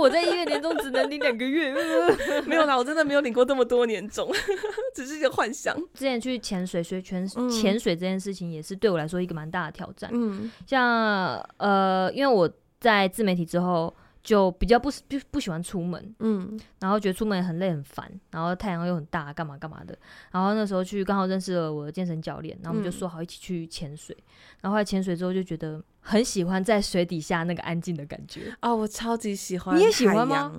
[0.00, 1.70] 我在一月年终只能领两个月，
[2.46, 4.32] 没有啦，我真的没有领过这么多年终，
[4.96, 5.76] 只是一个幻想。
[5.92, 10.08] 之前去潜水学潜潜水这件事情也是对我来说一个蛮大的挑战。
[10.14, 12.50] 嗯，像呃，因为我
[12.80, 13.94] 在自媒体之后。
[14.26, 19.96] 就比较不不不喜欢出门，嗯，然后觉得出门很累很烦，然后太阳又很大，干嘛干嘛的。
[20.32, 24.12] 然后那时候去刚好认识了我的健身教练，然后我们就说好一起去潜水。
[24.18, 24.26] 嗯、
[24.62, 28.52] 然后后来潜水之后就觉得很喜欢在水底下那个安静的感觉。
[28.62, 29.78] 哦，我超级喜欢。
[29.78, 30.52] 你也喜欢吗？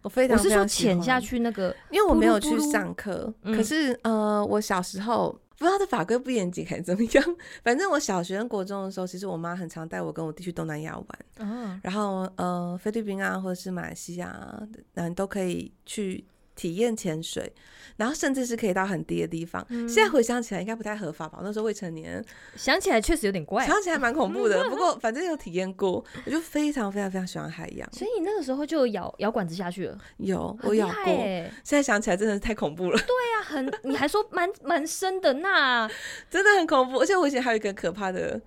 [0.00, 0.62] 我非常，非常喜欢。
[0.64, 5.38] 我是说潜下去那个，因为我没有去上课，嗯、可是呃，我小时候。
[5.60, 11.06] 不知道他的法规不严谨还是怎么样，反正我小学跟国中的时候，其实我妈很常带我跟我弟去东南亚玩，
[11.40, 14.58] 嗯、然后呃菲律宾啊或者是马来西亚，
[14.94, 16.24] 嗯都可以去。
[16.56, 17.50] 体验潜水，
[17.96, 19.64] 然后甚至是可以到很低的地方。
[19.70, 21.38] 嗯、现在回想起来，应该不太合法吧？
[21.42, 22.22] 那时候未成年，
[22.54, 24.62] 想起来确实有点怪，想起来蛮恐怖的。
[24.68, 27.90] 不过反正有体验过，我就非常非常非常喜欢海洋。
[27.94, 29.96] 所以你那个时候就咬咬管子下去了？
[30.18, 31.04] 有，我咬过。
[31.06, 32.98] 现在想起来真的是太恐怖了。
[32.98, 33.14] 对
[33.50, 35.90] 很， 你还说蛮蛮深的那，
[36.30, 37.00] 真的很恐怖。
[37.00, 38.40] 而且我以前还有一个可怕的，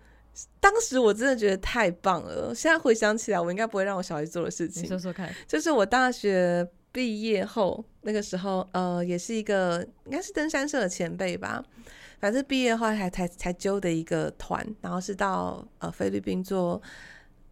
[0.59, 2.55] 当时我真的觉得太棒了。
[2.55, 4.83] 现在回想起来，我应该不会让我小孩做的事情。
[4.83, 6.67] 你说说看，就是我大学。
[6.93, 11.65] 毕业后那个时候，呃，也是一个应该是登山社的前辈吧。
[12.19, 16.79] 反正毕业后还才才揪的一个团，然后是到呃菲律宾做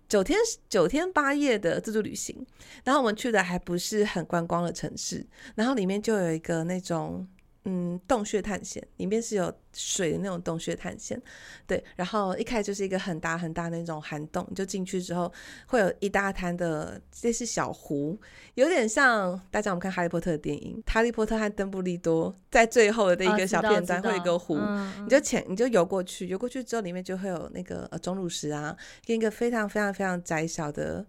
[0.08, 0.38] 九天
[0.70, 2.46] 九天八夜的自助旅行。
[2.84, 5.26] 然后我们去的还不是很观光的城市，
[5.56, 7.28] 然后里面就有一个那种。
[7.66, 11.22] 嗯，洞穴探险里面是有水的那种洞穴探险，
[11.68, 11.84] 对。
[11.96, 15.32] 然后一开始就是一个很大很大的那种涵洞，就进去之后
[15.68, 18.20] 会有一大滩的，这是小湖，
[18.56, 24.58] 有点像大家我们看哈利波特的电影，哈利波特和邓布利多在最后的一个小片段会有一个湖，
[25.04, 31.06] 你就潜你就游过去，游过去之后里面就会有那个呃钟乳石啊，跟一个非常非常非常窄小的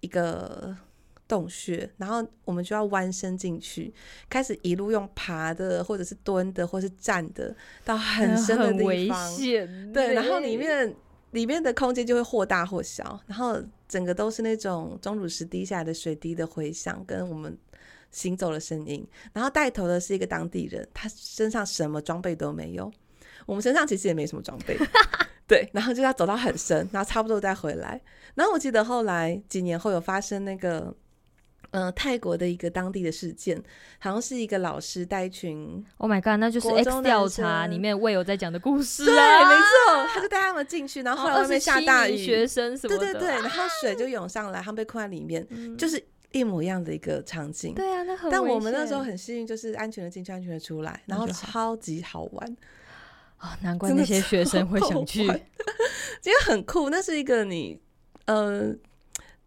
[0.00, 0.76] 一个。
[1.28, 3.92] 洞穴，然后我们就要弯身进去，
[4.28, 7.54] 开始一路用爬的，或者是蹲的，或是站的，
[7.84, 9.36] 到很深的地方。
[9.92, 10.94] 对，然后里面
[11.30, 13.56] 里面的空间就会或大或小，然后
[13.88, 17.56] 整个都是那种钟乳石滴下来的水滴的回响，跟我们
[18.10, 19.06] 行走的声音。
[19.32, 22.92] 然后带头的是一个当地人，他身上什么装备都没有，
[23.46, 24.76] 我们身上其实也没什么装备。
[25.48, 27.98] 对，然后就要走到很深，然后差不多再回来。
[28.34, 30.94] 然后我记得后来几年后有发生那个。
[31.72, 33.60] 嗯、呃，泰国的一个当地的事件，
[33.98, 47.74] 好像是一个老师带一群，Oh my god，那就是 X 调查里面魏有在讲的故事，啊，对，没错，他就带他们进去，然后后来外面下大雨，学生什么的，对对对，然后水就涌上来，他们被困在里面，嗯、就是一模一样的一个场景。
[47.74, 52.56] 对啊，那很，但我们那时候很幸运，就是安全的进去，安全的出来，然后超级好玩
[53.38, 57.80] 啊，难怪那些学生会想去， 因为很酷，那是一个你，
[58.26, 58.74] 呃。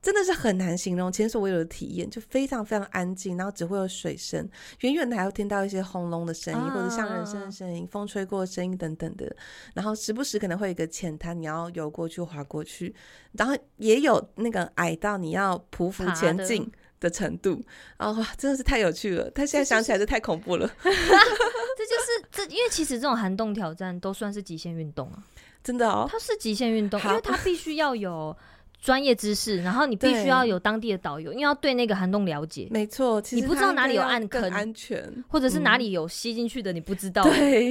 [0.05, 4.47] 真的是很难形容前所未有的体验，就非常非常安静，然后只会有水声，
[4.81, 9.35] 远远的还会听到一些轰隆的声音，啊、或者像人声的声音、风吹过的声音等等的。
[9.73, 12.93] 然后时不时可能会有一个浅滩，你要游过去、滑过去，
[13.31, 17.59] 然后也有那个矮到你要匍匐前进的程度。
[17.97, 19.27] 啊、哦，真的是太有趣了！
[19.31, 20.71] 他现在想起来就太恐怖了。
[20.83, 25.23] 这就是这，因为其实这种寒洞挑战都算是极限运动啊，
[25.63, 28.37] 真的哦，它是极限运动，因为它必须要有。
[28.85, 32.67] 专业知识，然后你必须要有当地的导游，因为要对那个涵洞了解。
[32.69, 37.23] 没错，其实你不知道哪里有暗坑，安全，或者是哪里有吸进去的，你不知道，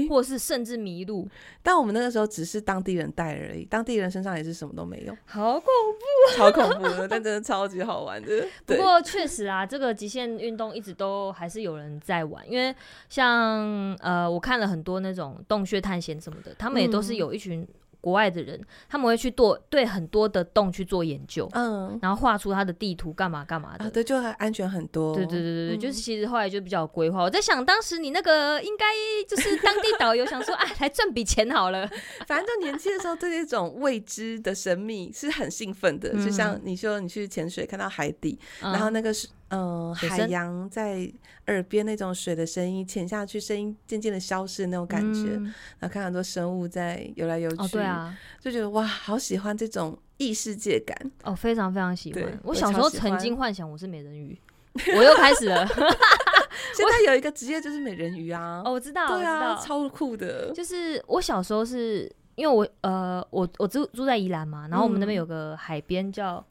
[0.08, 1.28] 或者是甚至迷路。
[1.62, 8.44] 但我们那个时候只是当地人带而已，当地人身上也是什么都没有，好恐怖，超恐怖的，但真的超级好玩的。
[8.66, 12.74] 不过确实啊，这个极限运动一直都还是有人在玩，因为
[13.08, 17.64] 像呃，我看了很多那种洞穴探险什么的，他们也都是有一群。
[18.04, 25.14] 国外的人，他们会去做对很多的洞去做研究，嗯，然后画出它的地图，干嘛干嘛的，啊、对，就很安全很多。
[25.14, 27.22] 对对对对，嗯、就是其实后来就比较有规划。
[27.22, 28.84] 我在想，当时你那个应该
[29.26, 31.88] 就是当地导游想说，哎，来赚笔钱好了。
[32.28, 39.26] 反正就年轻的时候对这种未知的神秘是很兴奋的，嗯、就像你说你去潜水看到海底，嗯、然后那个是。
[39.48, 41.10] 嗯、呃，海洋在
[41.46, 45.44] 耳边那种水的声音，潜下去声音渐渐的消失的那种感觉，嗯、
[45.78, 52.40] 然后看很多生物在游来游去，哦、对啊，就觉得哇，好喜欢这种异世界感哦，非常非常喜欢。
[52.42, 54.36] 我小时候曾经幻想我是美人鱼，
[54.96, 55.66] 我，又开始了。
[56.74, 60.52] 现在有一个职业就是美人鱼啊，哦，我知道，对啊，超酷的。
[60.52, 66.44] 就是我小时候是因为我呃，我我住住在宜兰嘛，然后我们那边有个海边叫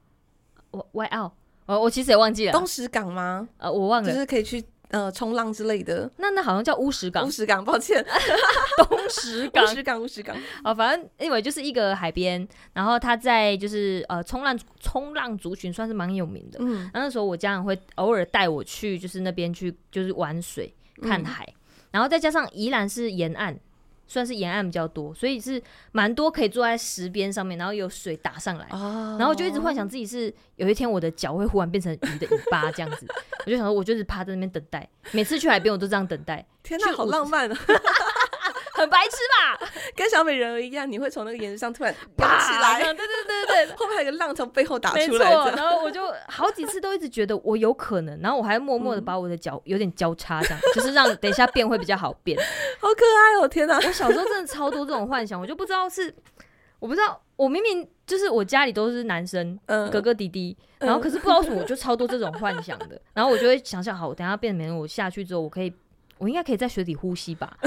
[0.93, 1.33] 外澳。
[1.66, 2.51] 哦，我其实也忘记了。
[2.51, 3.47] 东石港吗？
[3.57, 6.09] 呃，我忘了，就是可以去呃冲浪之类的。
[6.18, 7.26] 那那好像叫乌石港。
[7.26, 8.03] 乌石港，抱歉，
[8.89, 10.36] 东石港，乌石港，乌石港。
[10.64, 16.59] 哦，反正因为就是一个海边，然后他在就是呃冲浪冲浪族群算是蛮有名的。
[16.61, 21.55] 嗯，那那时候我家人会偶尔带我去，就是那边去就是玩水看海，嗯、
[21.91, 23.57] 然后再加上宜兰是沿岸。
[24.08, 33.08] 算是沿岸比较多，所以是蛮多可以坐在石边上面，然后有水打上来，哦、然后我就一直幻想自己是有一天我的脚会忽然变成鱼的尾巴这样子，
[33.45, 36.45] 我就想说，我就是趴在那边等待，每次去海边我都这样等待。
[36.62, 37.58] 天哪，好浪漫啊！
[38.84, 52.38] 很白痴吧， 跟小美人儿一样，你会从那个岩石上突然爬起来，对对对对对， 后面还有个浪从背后打出来，然后我就好几次都一直觉得我有可能，然后我还默默的把我的脚有点交叉，这样、嗯、就是让等一下变会比较好变，
[52.79, 53.47] 好可爱哦！
[53.47, 56.13] 天哪，我小时候真的超多这种幻想，我就不知道是，
[56.79, 65.73] 我不知道，我明明就是我家里都是男生，嗯，哥哥弟弟，然后可是不知道为什么我就超多这种幻想的，然后我就会想想，好，我等一下变美人，我下去之后我可以。
[66.24, 67.57] 我应该可以在水底呼吸吧，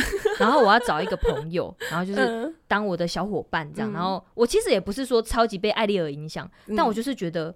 [0.40, 3.92] 然后我要找一个朋友，然后就是当我的小伙伴这样。
[3.92, 7.54] 然后我其实也不是说超级被艾丽尔影响，但我就是觉得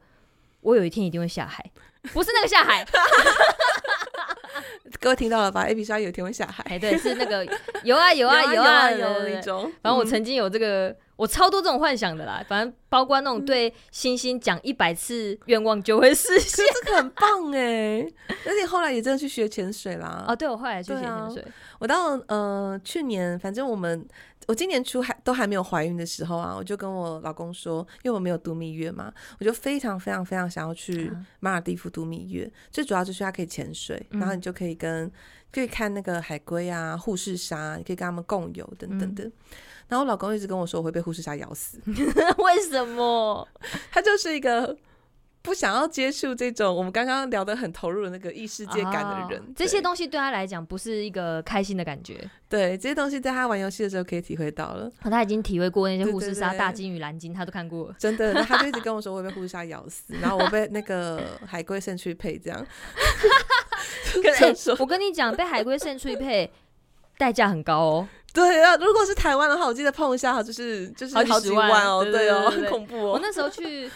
[0.60, 1.64] 我有一天一定会下海，
[2.12, 2.86] 不是那个下海。
[5.00, 7.46] 各位听到了吧？A B 说有一天会下海，哎，对，是那个
[7.82, 9.72] 有啊有啊 有啊有那种。
[9.80, 10.94] 然后我曾经有这个。
[11.20, 18.00] 我超多这种幻想的啦，反正包括那种对星星讲一百次愿望就会实现，这个很棒哎！
[18.46, 20.24] 而且后来也真的去学潜水啦。
[20.26, 21.42] 哦，对，我后来去学潜水。
[21.42, 21.48] 啊、
[21.78, 24.02] 我到呃去年，反正我们
[24.46, 32.50] 我今年初还都还没有怀孕的时候啊，我就跟我老公说，因为我没有度蜜月嘛，我就非常非常非常想要去马尔地夫度蜜月。
[32.70, 35.12] 最主要就是它可以潜水，然后你就可以跟
[35.52, 39.24] 可以看那个海龟啊、护士鲨，你可以跟他们共游等等的。
[39.24, 39.32] 嗯
[39.90, 43.46] 然后我老公一直跟我说我会被护士鲨咬死， 为什么？
[43.92, 44.74] 他就是一个
[45.42, 49.40] 不想要接触这种我们刚刚聊得很投入的那个异世界感的人。
[49.40, 52.30] 哦、这些东西对他来讲不是一个开心的感觉。
[52.48, 54.90] 对，这些东西在他玩游戏的时候可以体会到了。
[55.00, 57.94] 他已经体会过那些护士鲨、大金鱼、蓝鲸，他都看过了。
[57.98, 62.66] 真的，他就一直跟我说我会被护士鲨咬死，然后我被那个 海龟肾去配这样。
[64.22, 66.50] 可是 我跟你讲，被海龟肾去配
[67.16, 68.08] 代价很高哦。
[68.32, 73.12] 对啊，如果是台湾的话，我记得碰一下，就是就是好几万哦，对哦，很恐怖哦。
[73.12, 73.90] 我那时候去，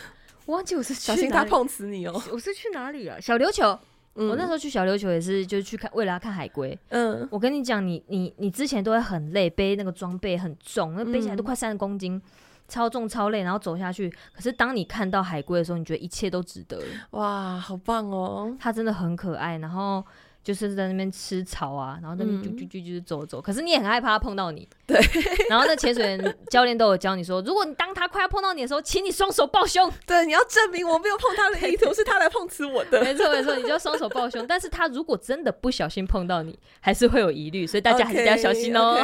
[0.46, 2.22] 我忘记我是小心他碰死你哦。
[2.32, 3.18] 我是去哪里啊？
[3.20, 3.78] 小琉球。
[4.16, 6.78] 嗯我那时候去小琉球也是，就是去看，为了要看海龟。
[6.90, 12.22] 嗯，我跟你讲，你你你之前都会很累，背那个装备很重，那背起来都快三十公斤，
[12.68, 14.08] 超重超累，然后走下去。
[14.32, 16.80] 可是当你看到海龟的时候，你觉得一切都值得。
[17.10, 18.56] 哇，好棒哦！
[18.60, 20.04] 它真的很可爱，然后。
[20.44, 24.68] 就是在那边吃草啊，然后在那边就就就就是走走，可是你也很害怕他碰到你。
[24.86, 25.00] 对，
[25.48, 29.90] 然后那潜水员教练都有教你说，如果你当他快要碰到你的时候，请你双手抱胸。
[30.06, 33.02] 对，你要证明我没有碰他的意图， 是他来碰瓷我的。
[33.02, 34.46] 没错没错，你就要双手抱胸。
[34.46, 39.02] 但是他如果真的不小心碰到你，还是会有疑虑，所以大家还是得要小心哦，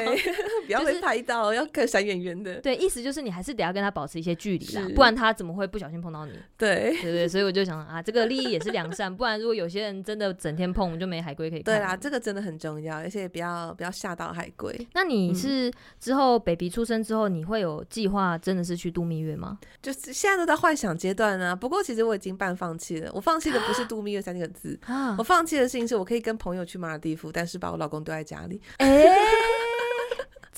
[0.66, 2.56] 不要被拍到，要看闪远远的。
[2.56, 6.32] 对，意思就是你还是得要跟他保持一些距离啦，不然他怎么会不小心碰到你？
[6.58, 11.74] 对对对，所以我就想啊，这个利益也是良善，不然如果有些人真的整天碰，就没海龟可以看。
[11.74, 14.74] 对啦，这个真的很重要，而且也不要不要吓到海龟。
[14.92, 19.58] 那你是之后？baby 出生之后，你会有计划真的是去度蜜月吗？
[19.82, 21.54] 就是现在都在幻想阶段啊。
[21.54, 23.10] 不过其实我已经半放弃了。
[23.14, 28.60] 我放弃的不是度蜜月三个字，啊、我放弃的事情是我可以跟朋友去马尔地夫，但是把我老公丢在家里。
[28.78, 29.16] 哎、欸，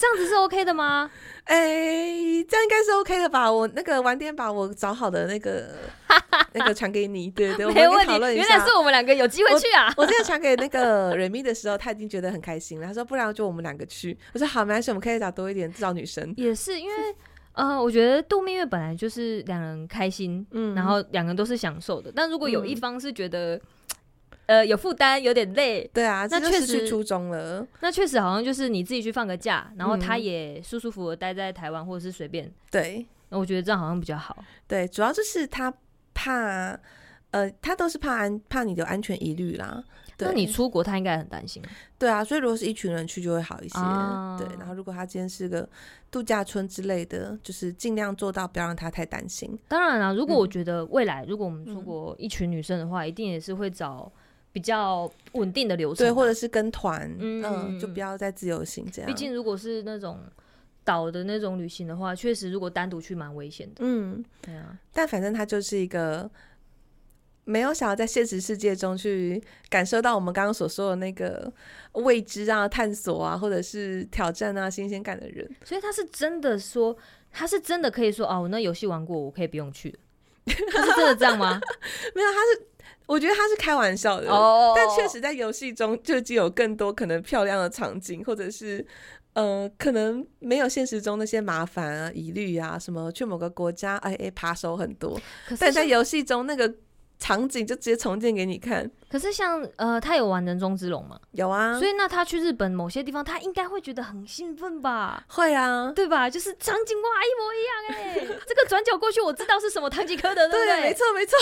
[0.02, 1.08] 这样子是 OK 的吗？
[1.44, 3.50] 哎、欸，这样应该是 OK 的吧？
[3.50, 5.68] 我那个晚点把我找好的那个。
[6.54, 8.46] 那个传给你，对对，我们可以讨论一下。
[8.46, 9.90] 原来是我们两个有机会去啊！
[9.96, 12.86] 我之前传给那个 Remy 的时候，他已经觉得很开心了。
[12.86, 16.94] 他说：“不然就我们两个去。”我说：“好，没关系，我们可以找多一点，找女生。”也是因为，
[17.54, 22.12] 呃，我觉得度蜜月本来就是两人开心，嗯，然后两个人都是享受的。
[22.14, 23.58] 但如果有一方是觉得，
[24.46, 27.66] 呃，有负担，有点累，对啊，那确实是初中了。
[27.80, 32.52] 那确实好像就是你自己去放个假，然后他也舒舒服服的待在台湾，或者是随便。
[32.70, 34.36] 对，那我觉得这样好像比较好。
[34.66, 35.72] 对，主要就是他。
[36.14, 36.78] 怕，
[37.30, 39.82] 呃，他都是怕安，怕你的安全疑虑啦。
[40.18, 41.60] 那你出国，他应该很担心。
[41.98, 43.78] 对啊，所以如果是一群人去，就会好一些。
[43.78, 45.66] 啊、对，然后如果他今天是个
[46.10, 49.58] 度假村之类的，就是尽量做到不要让他太担心。
[49.68, 54.12] 当然了，如果我觉得未来、嗯、如果我们出国一群女生的话，嗯、一定也是会找
[54.52, 59.10] 比较稳定的流程，对，或者是跟团，嗯，嗯，就不要再自由行这样。
[59.10, 60.18] 毕竟如果是那种。
[60.84, 63.74] 岛的那种旅行的话，确实如果单独去蛮危险的。
[63.78, 64.76] 嗯，对啊。
[64.92, 66.28] 但反正他就是一个
[67.44, 71.52] 没有想要在现实世界中去感受到我们刚刚所说的那个
[71.92, 75.48] 未知啊、探索啊，或者是挑战啊、新鲜感的人。
[75.64, 76.96] 所以他是真的说，
[77.30, 79.96] 他是真的可以说哦，我那游戏玩过，我可以不用去。
[80.44, 81.60] 他是真的这样吗？
[82.12, 82.66] 没有，他是
[83.12, 84.74] 我觉得他是开玩笑的，oh.
[84.74, 88.84] 但确实在游戏中就就有更多可能漂亮的场景，或者是
[89.34, 95.20] 呃，可能没有现实中那些麻烦啊、疑虑啊，什么去某个国家，哎哎，扒手很多，
[95.58, 96.74] 但在游戏中那个。
[97.22, 98.90] 场景就直接重建给你看。
[99.08, 101.16] 可是像呃，他有玩人中之龙吗？
[101.32, 101.78] 有啊。
[101.78, 105.22] 所以那他去日本某些地方，他应该会觉得很兴奋吧？
[105.28, 106.28] 会啊，对吧？
[106.28, 110.80] 就是场景哇一模一样哎、欸， 这个转角过去我知道是什么唐吉诃德，对不对？
[110.80, 111.38] 没错没错。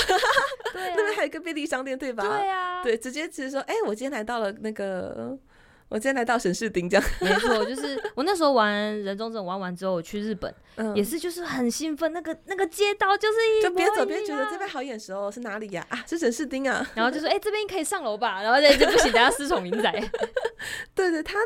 [0.73, 2.23] 对、啊， 那边还有一个便利商店，对吧？
[2.25, 2.83] 对啊。
[2.83, 5.39] 对，直接直接说，哎、欸，我今天来到了那个。
[5.91, 8.73] 我今天来到神室町，这样没错，就是我那时候玩
[9.03, 15.85] 人中正玩完之后，我去日本， 嗯、也是就是很兴奋，那个那个街道就是一就边走边觉得这边好眼熟，哦是哪里呀？
[15.91, 16.89] 啊，是神室町啊。
[16.95, 18.41] 然后就说，哎、欸，这边可以上楼吧？
[18.41, 19.93] 然后这就不行，等下失宠民宅。
[20.95, 21.37] 对对，他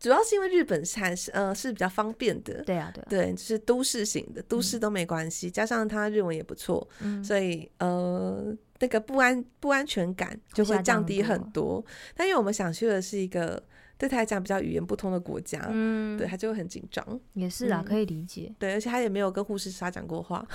[0.00, 8.46] 主要是因为日本是还是呃是比较方便的，对啊对啊，对，就是都市型的，都市都没关系，嗯、加上他日文也不错，嗯、所以呃
[8.78, 11.84] 那个不安不安全感就会降低很多。
[12.16, 13.62] 但因为我们想去的是一个。
[14.04, 17.02] 对他来讲比较语言不通的国家，嗯，对他就会很紧张。
[17.32, 18.52] 也是啊，嗯、可以理解。
[18.58, 20.46] 对，而且他也没有跟护士莎讲过话，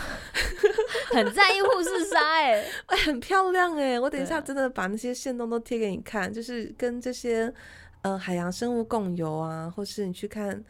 [1.12, 2.64] 很在意护士莎 哎，
[3.06, 4.00] 很漂亮哎。
[4.00, 7.52] 我等一下真的把那些线动都贴给你看，就是跟这些
[8.04, 10.64] 呃海洋生物共游啊，或是你去看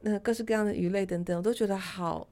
[0.00, 2.26] 那各式各样的鱼类等等，我都觉得好。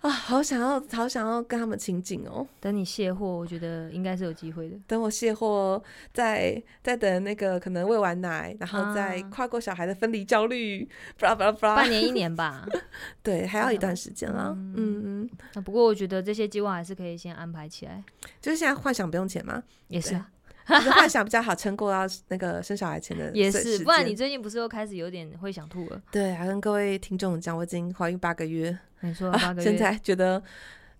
[0.00, 2.46] 啊，好想要，好想要跟他们亲近哦！
[2.58, 4.76] 等你卸货，我觉得应该是有机会的。
[4.86, 5.82] 等我卸货，
[6.12, 10.88] 再再等那个可能喂完奶，然后再跨过小孩的分离焦虑，
[11.18, 12.66] 巴拉巴拉巴拉，半年一年吧。
[13.22, 14.54] 对，还要一段时间啊。
[14.56, 15.02] 嗯嗯。
[15.22, 18.02] 嗯那不过我觉得这些计划还是可以先安排起来。
[18.40, 19.62] 就是现在幻想不用钱吗？
[19.88, 20.30] 也是啊。
[20.66, 26.00] 就是幻想比较好撑过要那个生小孩前的 也是，不然你最近不是又开始有点会想吐了？
[26.12, 30.42] 对，还跟各位听众讲，我已经怀孕八个月，没错，八个月，现在觉得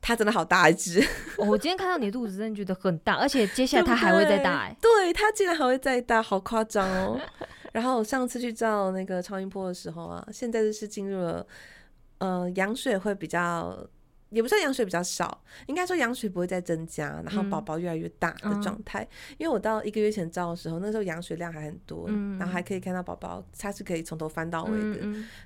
[0.00, 1.02] 他真的好大一只。
[1.38, 7.20] 我今天看到你肚子，真的觉得很大，而且接下来他还会再大，哎，对，他竟然还会再大，好夸张哦。
[7.72, 11.46] 然后我上次去照那个超音波的时候啊，现在就是进入了
[12.18, 13.78] 呃羊水会比较。
[14.30, 19.02] 也不算羊水比较少，应该说羊水不会再增加，然后宝宝越来越大的状态。
[19.02, 25.00] 嗯、因为我到一个月前照的时候，那时候羊水量还很多，嗯、然后还可以看到宝宝，它是可以从头翻到尾的。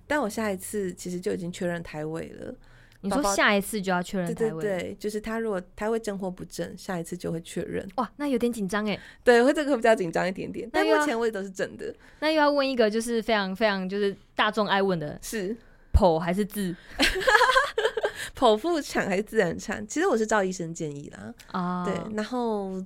[0.07, 2.55] 但我下一次其实就已经确认胎位了。
[3.01, 4.63] 你说下一次就要确认胎位？
[4.63, 7.87] 对对对，就是他如果胎位正或不正，下一次就会确认。
[7.97, 8.99] 哇，那有点紧张哎。
[9.23, 10.69] 对，会这个会比较紧张一点点。
[10.73, 11.95] 但目前位都是正的。
[12.21, 15.55] 那又要问一个就是非常非常就是大众爱问的是
[15.93, 16.75] 剖还是自？
[18.37, 19.87] 剖腹产还是自然产？
[19.87, 21.35] 其实我是照医生建议啦。
[21.53, 22.83] 啊，对，然后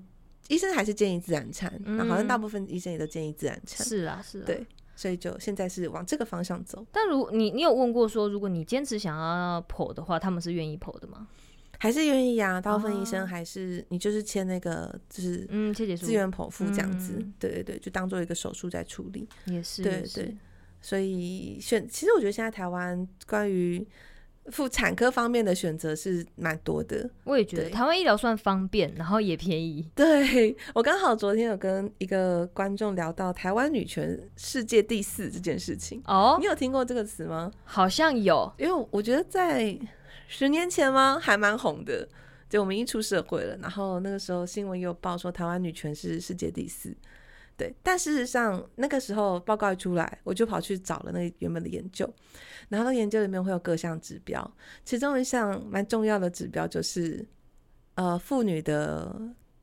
[0.49, 3.87] 医生还是建议自然产，嗯、好像大部分医生也都建议自然产。
[3.87, 4.67] 是啊，是啊，对，
[4.97, 6.87] 所以就现在是往这个方向走。
[6.91, 11.29] 但如你，你有问过说，如果你坚持想要剖的话，他们是愿意剖的吗？
[11.81, 12.61] 还是愿意啊？
[12.61, 17.13] 大部分医生还是你就是签那个，就是嗯，切结自愿剖腹这样子。
[17.19, 19.29] 嗯、对对对，就当做一个手术在处理。
[19.45, 20.37] 也是，对对。
[20.81, 23.87] 所以选，其实我觉得现在台湾关于
[24.51, 29.89] 妇产科方面的选择是蛮多的，我也觉得台湾医疗算方便，然后也便宜。
[29.95, 37.51] 对，我刚好昨天有跟一个观众聊到台湾女权世界第四这件事情哦，你有听过这个词吗？
[37.65, 39.79] 好像有，因为我觉得在
[40.27, 42.09] 十年前吗还蛮红的，
[42.49, 46.95] 就我们一出社会了，然后那个时候新闻也有报说台湾女权是世界第四。
[47.59, 52.09] 对，但事实上那个时候报告一出来，我就跑去找了那个原本的研究，
[52.69, 54.51] 然后那个研究里面会有各项指标，
[54.85, 57.27] 其中一项蛮重要的指标就是，
[57.97, 59.15] 呃，妇女的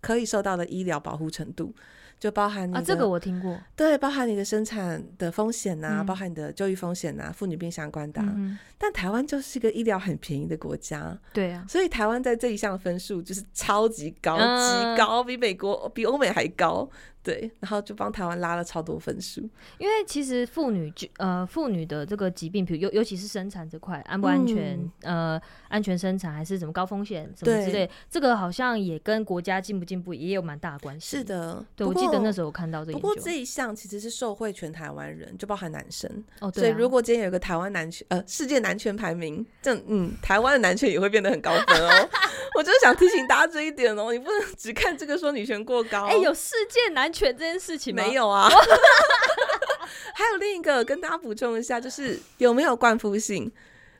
[0.01, 1.73] 可以受到的医疗保护程度。
[2.17, 3.59] 就包含你啊，这个我听过。
[3.75, 8.33] 对，包含你的生产的风险呐、啊，嗯、包含你的就医风险呐、啊，妇女病相关的、啊。
[8.37, 16.89] 嗯、但台湾就是一个医疗很便宜的国家，对啊，所以台湾在这一项分数就是超级高，极高，比美国、比欧美还高。
[17.25, 19.41] 对，然后就帮台湾拉了超多分数。
[19.79, 24.77] 因为其实妇女就呃妇女的这个疾病，比如尤尤其是生产这块，安不安全？
[25.01, 31.17] 嗯、呃，安全生产还是什么高风险什么之类，这个好像也跟国家进不进步也有蛮大的关系。
[31.17, 32.99] 是的，对，我记得那时候我看到这个。
[32.99, 36.07] 不过这一项其实是受惠全台湾人，就包含男生。
[36.39, 36.65] 哦，对、啊。
[36.65, 42.09] 所以如果今天有个台湾男权呃世界男权排名，这嗯台湾的男权也会变得很高分哦。
[42.55, 46.05] 我就是想提醒大家这一点哦，你不能只看这个说女权过高。
[46.05, 47.95] 哎、欸，有世界男权这件事情。
[47.95, 48.49] 没有啊，
[50.13, 53.49] 还有另一个跟大家补充一下，就是有没有冠夫姓？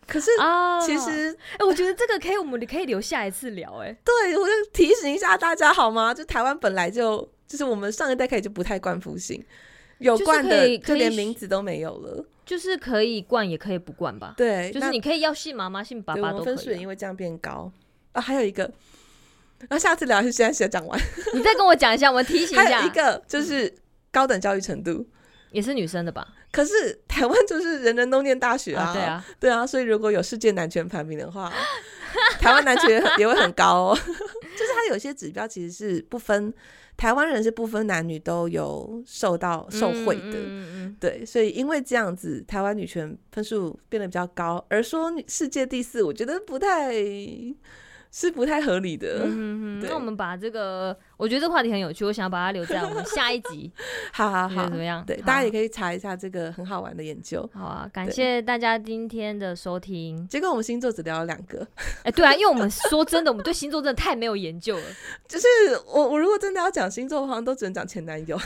[0.06, 0.30] 可是
[0.86, 3.78] 其实，哎、哦，我觉得这个可以，我们可以留下一次聊。
[3.78, 6.14] 哎，对，我就提醒一下大家好吗？
[6.14, 9.44] 就台湾本来就就是我们上一代开始就不太冠夫姓，
[9.98, 14.36] 有冠的就连名字都没有了，就是可以冠也可以不冠吧？
[14.38, 16.46] 对，就是你可以要姓妈妈、姓爸爸都可以、啊。
[16.46, 17.72] 分数也因为这样变高
[18.12, 18.22] 啊。
[18.22, 18.72] 还有一个。
[19.70, 21.00] 然后下次聊还是现在先讲完？
[21.34, 22.64] 你再跟我讲一下，我们提醒一下。
[22.64, 23.74] 还有一个就是
[24.12, 25.06] 高等教育程度，嗯、
[25.52, 26.28] 也是女生的吧？
[26.52, 31.52] 可是台湾就是人人都念大学啊，啊，对啊，对啊，所以如果有世界男权排名的话，
[32.40, 33.96] 台湾男权也会很高哦。
[34.00, 36.54] 就是它有些指标其实是不分。
[36.98, 46.94] 台湾人是不分男女都有受到受惠的，嗯嗯嗯、对，所以因为这样子，台湾女权分数变得比较高，而说世界第四，我觉得不太。
[48.16, 49.24] 是不太合理的。
[49.26, 53.70] 嗯哼，那我们把这个，我觉得这个话题很有趣，我想要把它留在我们下一集。
[54.14, 55.04] 好好好，怎么样？
[55.06, 57.48] 对，大家也可以查一下这个很好玩的研究。
[57.54, 60.26] 好啊，感谢大家今天的收听。
[60.30, 61.68] 结果我们星座只聊了两个。
[62.04, 64.84] 哎，对啊，因为我们说真的，我们对星座真的太没有研究了。
[65.28, 65.48] 就是
[65.86, 68.40] 我，我如果真的要讲星座，好像都只能讲前男友，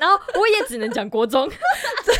[0.00, 1.46] 然后我也只能讲国中。
[2.06, 2.14] 对，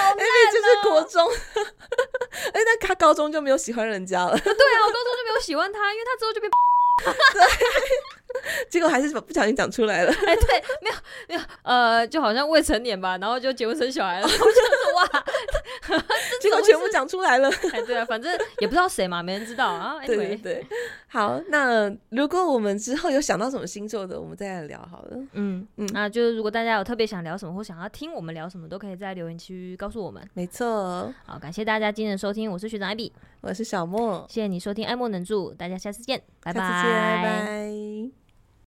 [0.00, 1.30] 好难哦，就是国中。
[2.52, 4.32] 哎，那他高中就没有喜欢人家了。
[4.38, 6.48] 对啊，我高中就没有喜欢他，因为他之后就被。
[7.00, 10.12] 对，结果还是不小心讲出来了。
[10.26, 10.96] 哎，对，没有
[11.28, 14.26] 没有，呃，就好像未成年吧，然后就结婚生小孩了。
[14.26, 15.24] 我就说哇，
[16.40, 17.48] 结果全部讲出来了。
[17.72, 19.96] 哎，对啊，反正也不知道谁嘛，没人知道啊。
[20.06, 20.66] 对对对，
[21.08, 25.16] 好，那如果我们之后有想到什么星座的，我们再来聊好了。
[25.32, 30.22] 嗯嗯，那就是如果大家有特别想聊什么，或想要听我们聊什么，都可以在留言区告诉我们。
[30.34, 31.12] 没错。
[31.24, 36.60] 好，感谢大家今天的收听，我是学长艾比，我是小莫，谢谢你收听爱莫能助，大家下次见，拜拜。
[36.60, 38.29] 拜拜。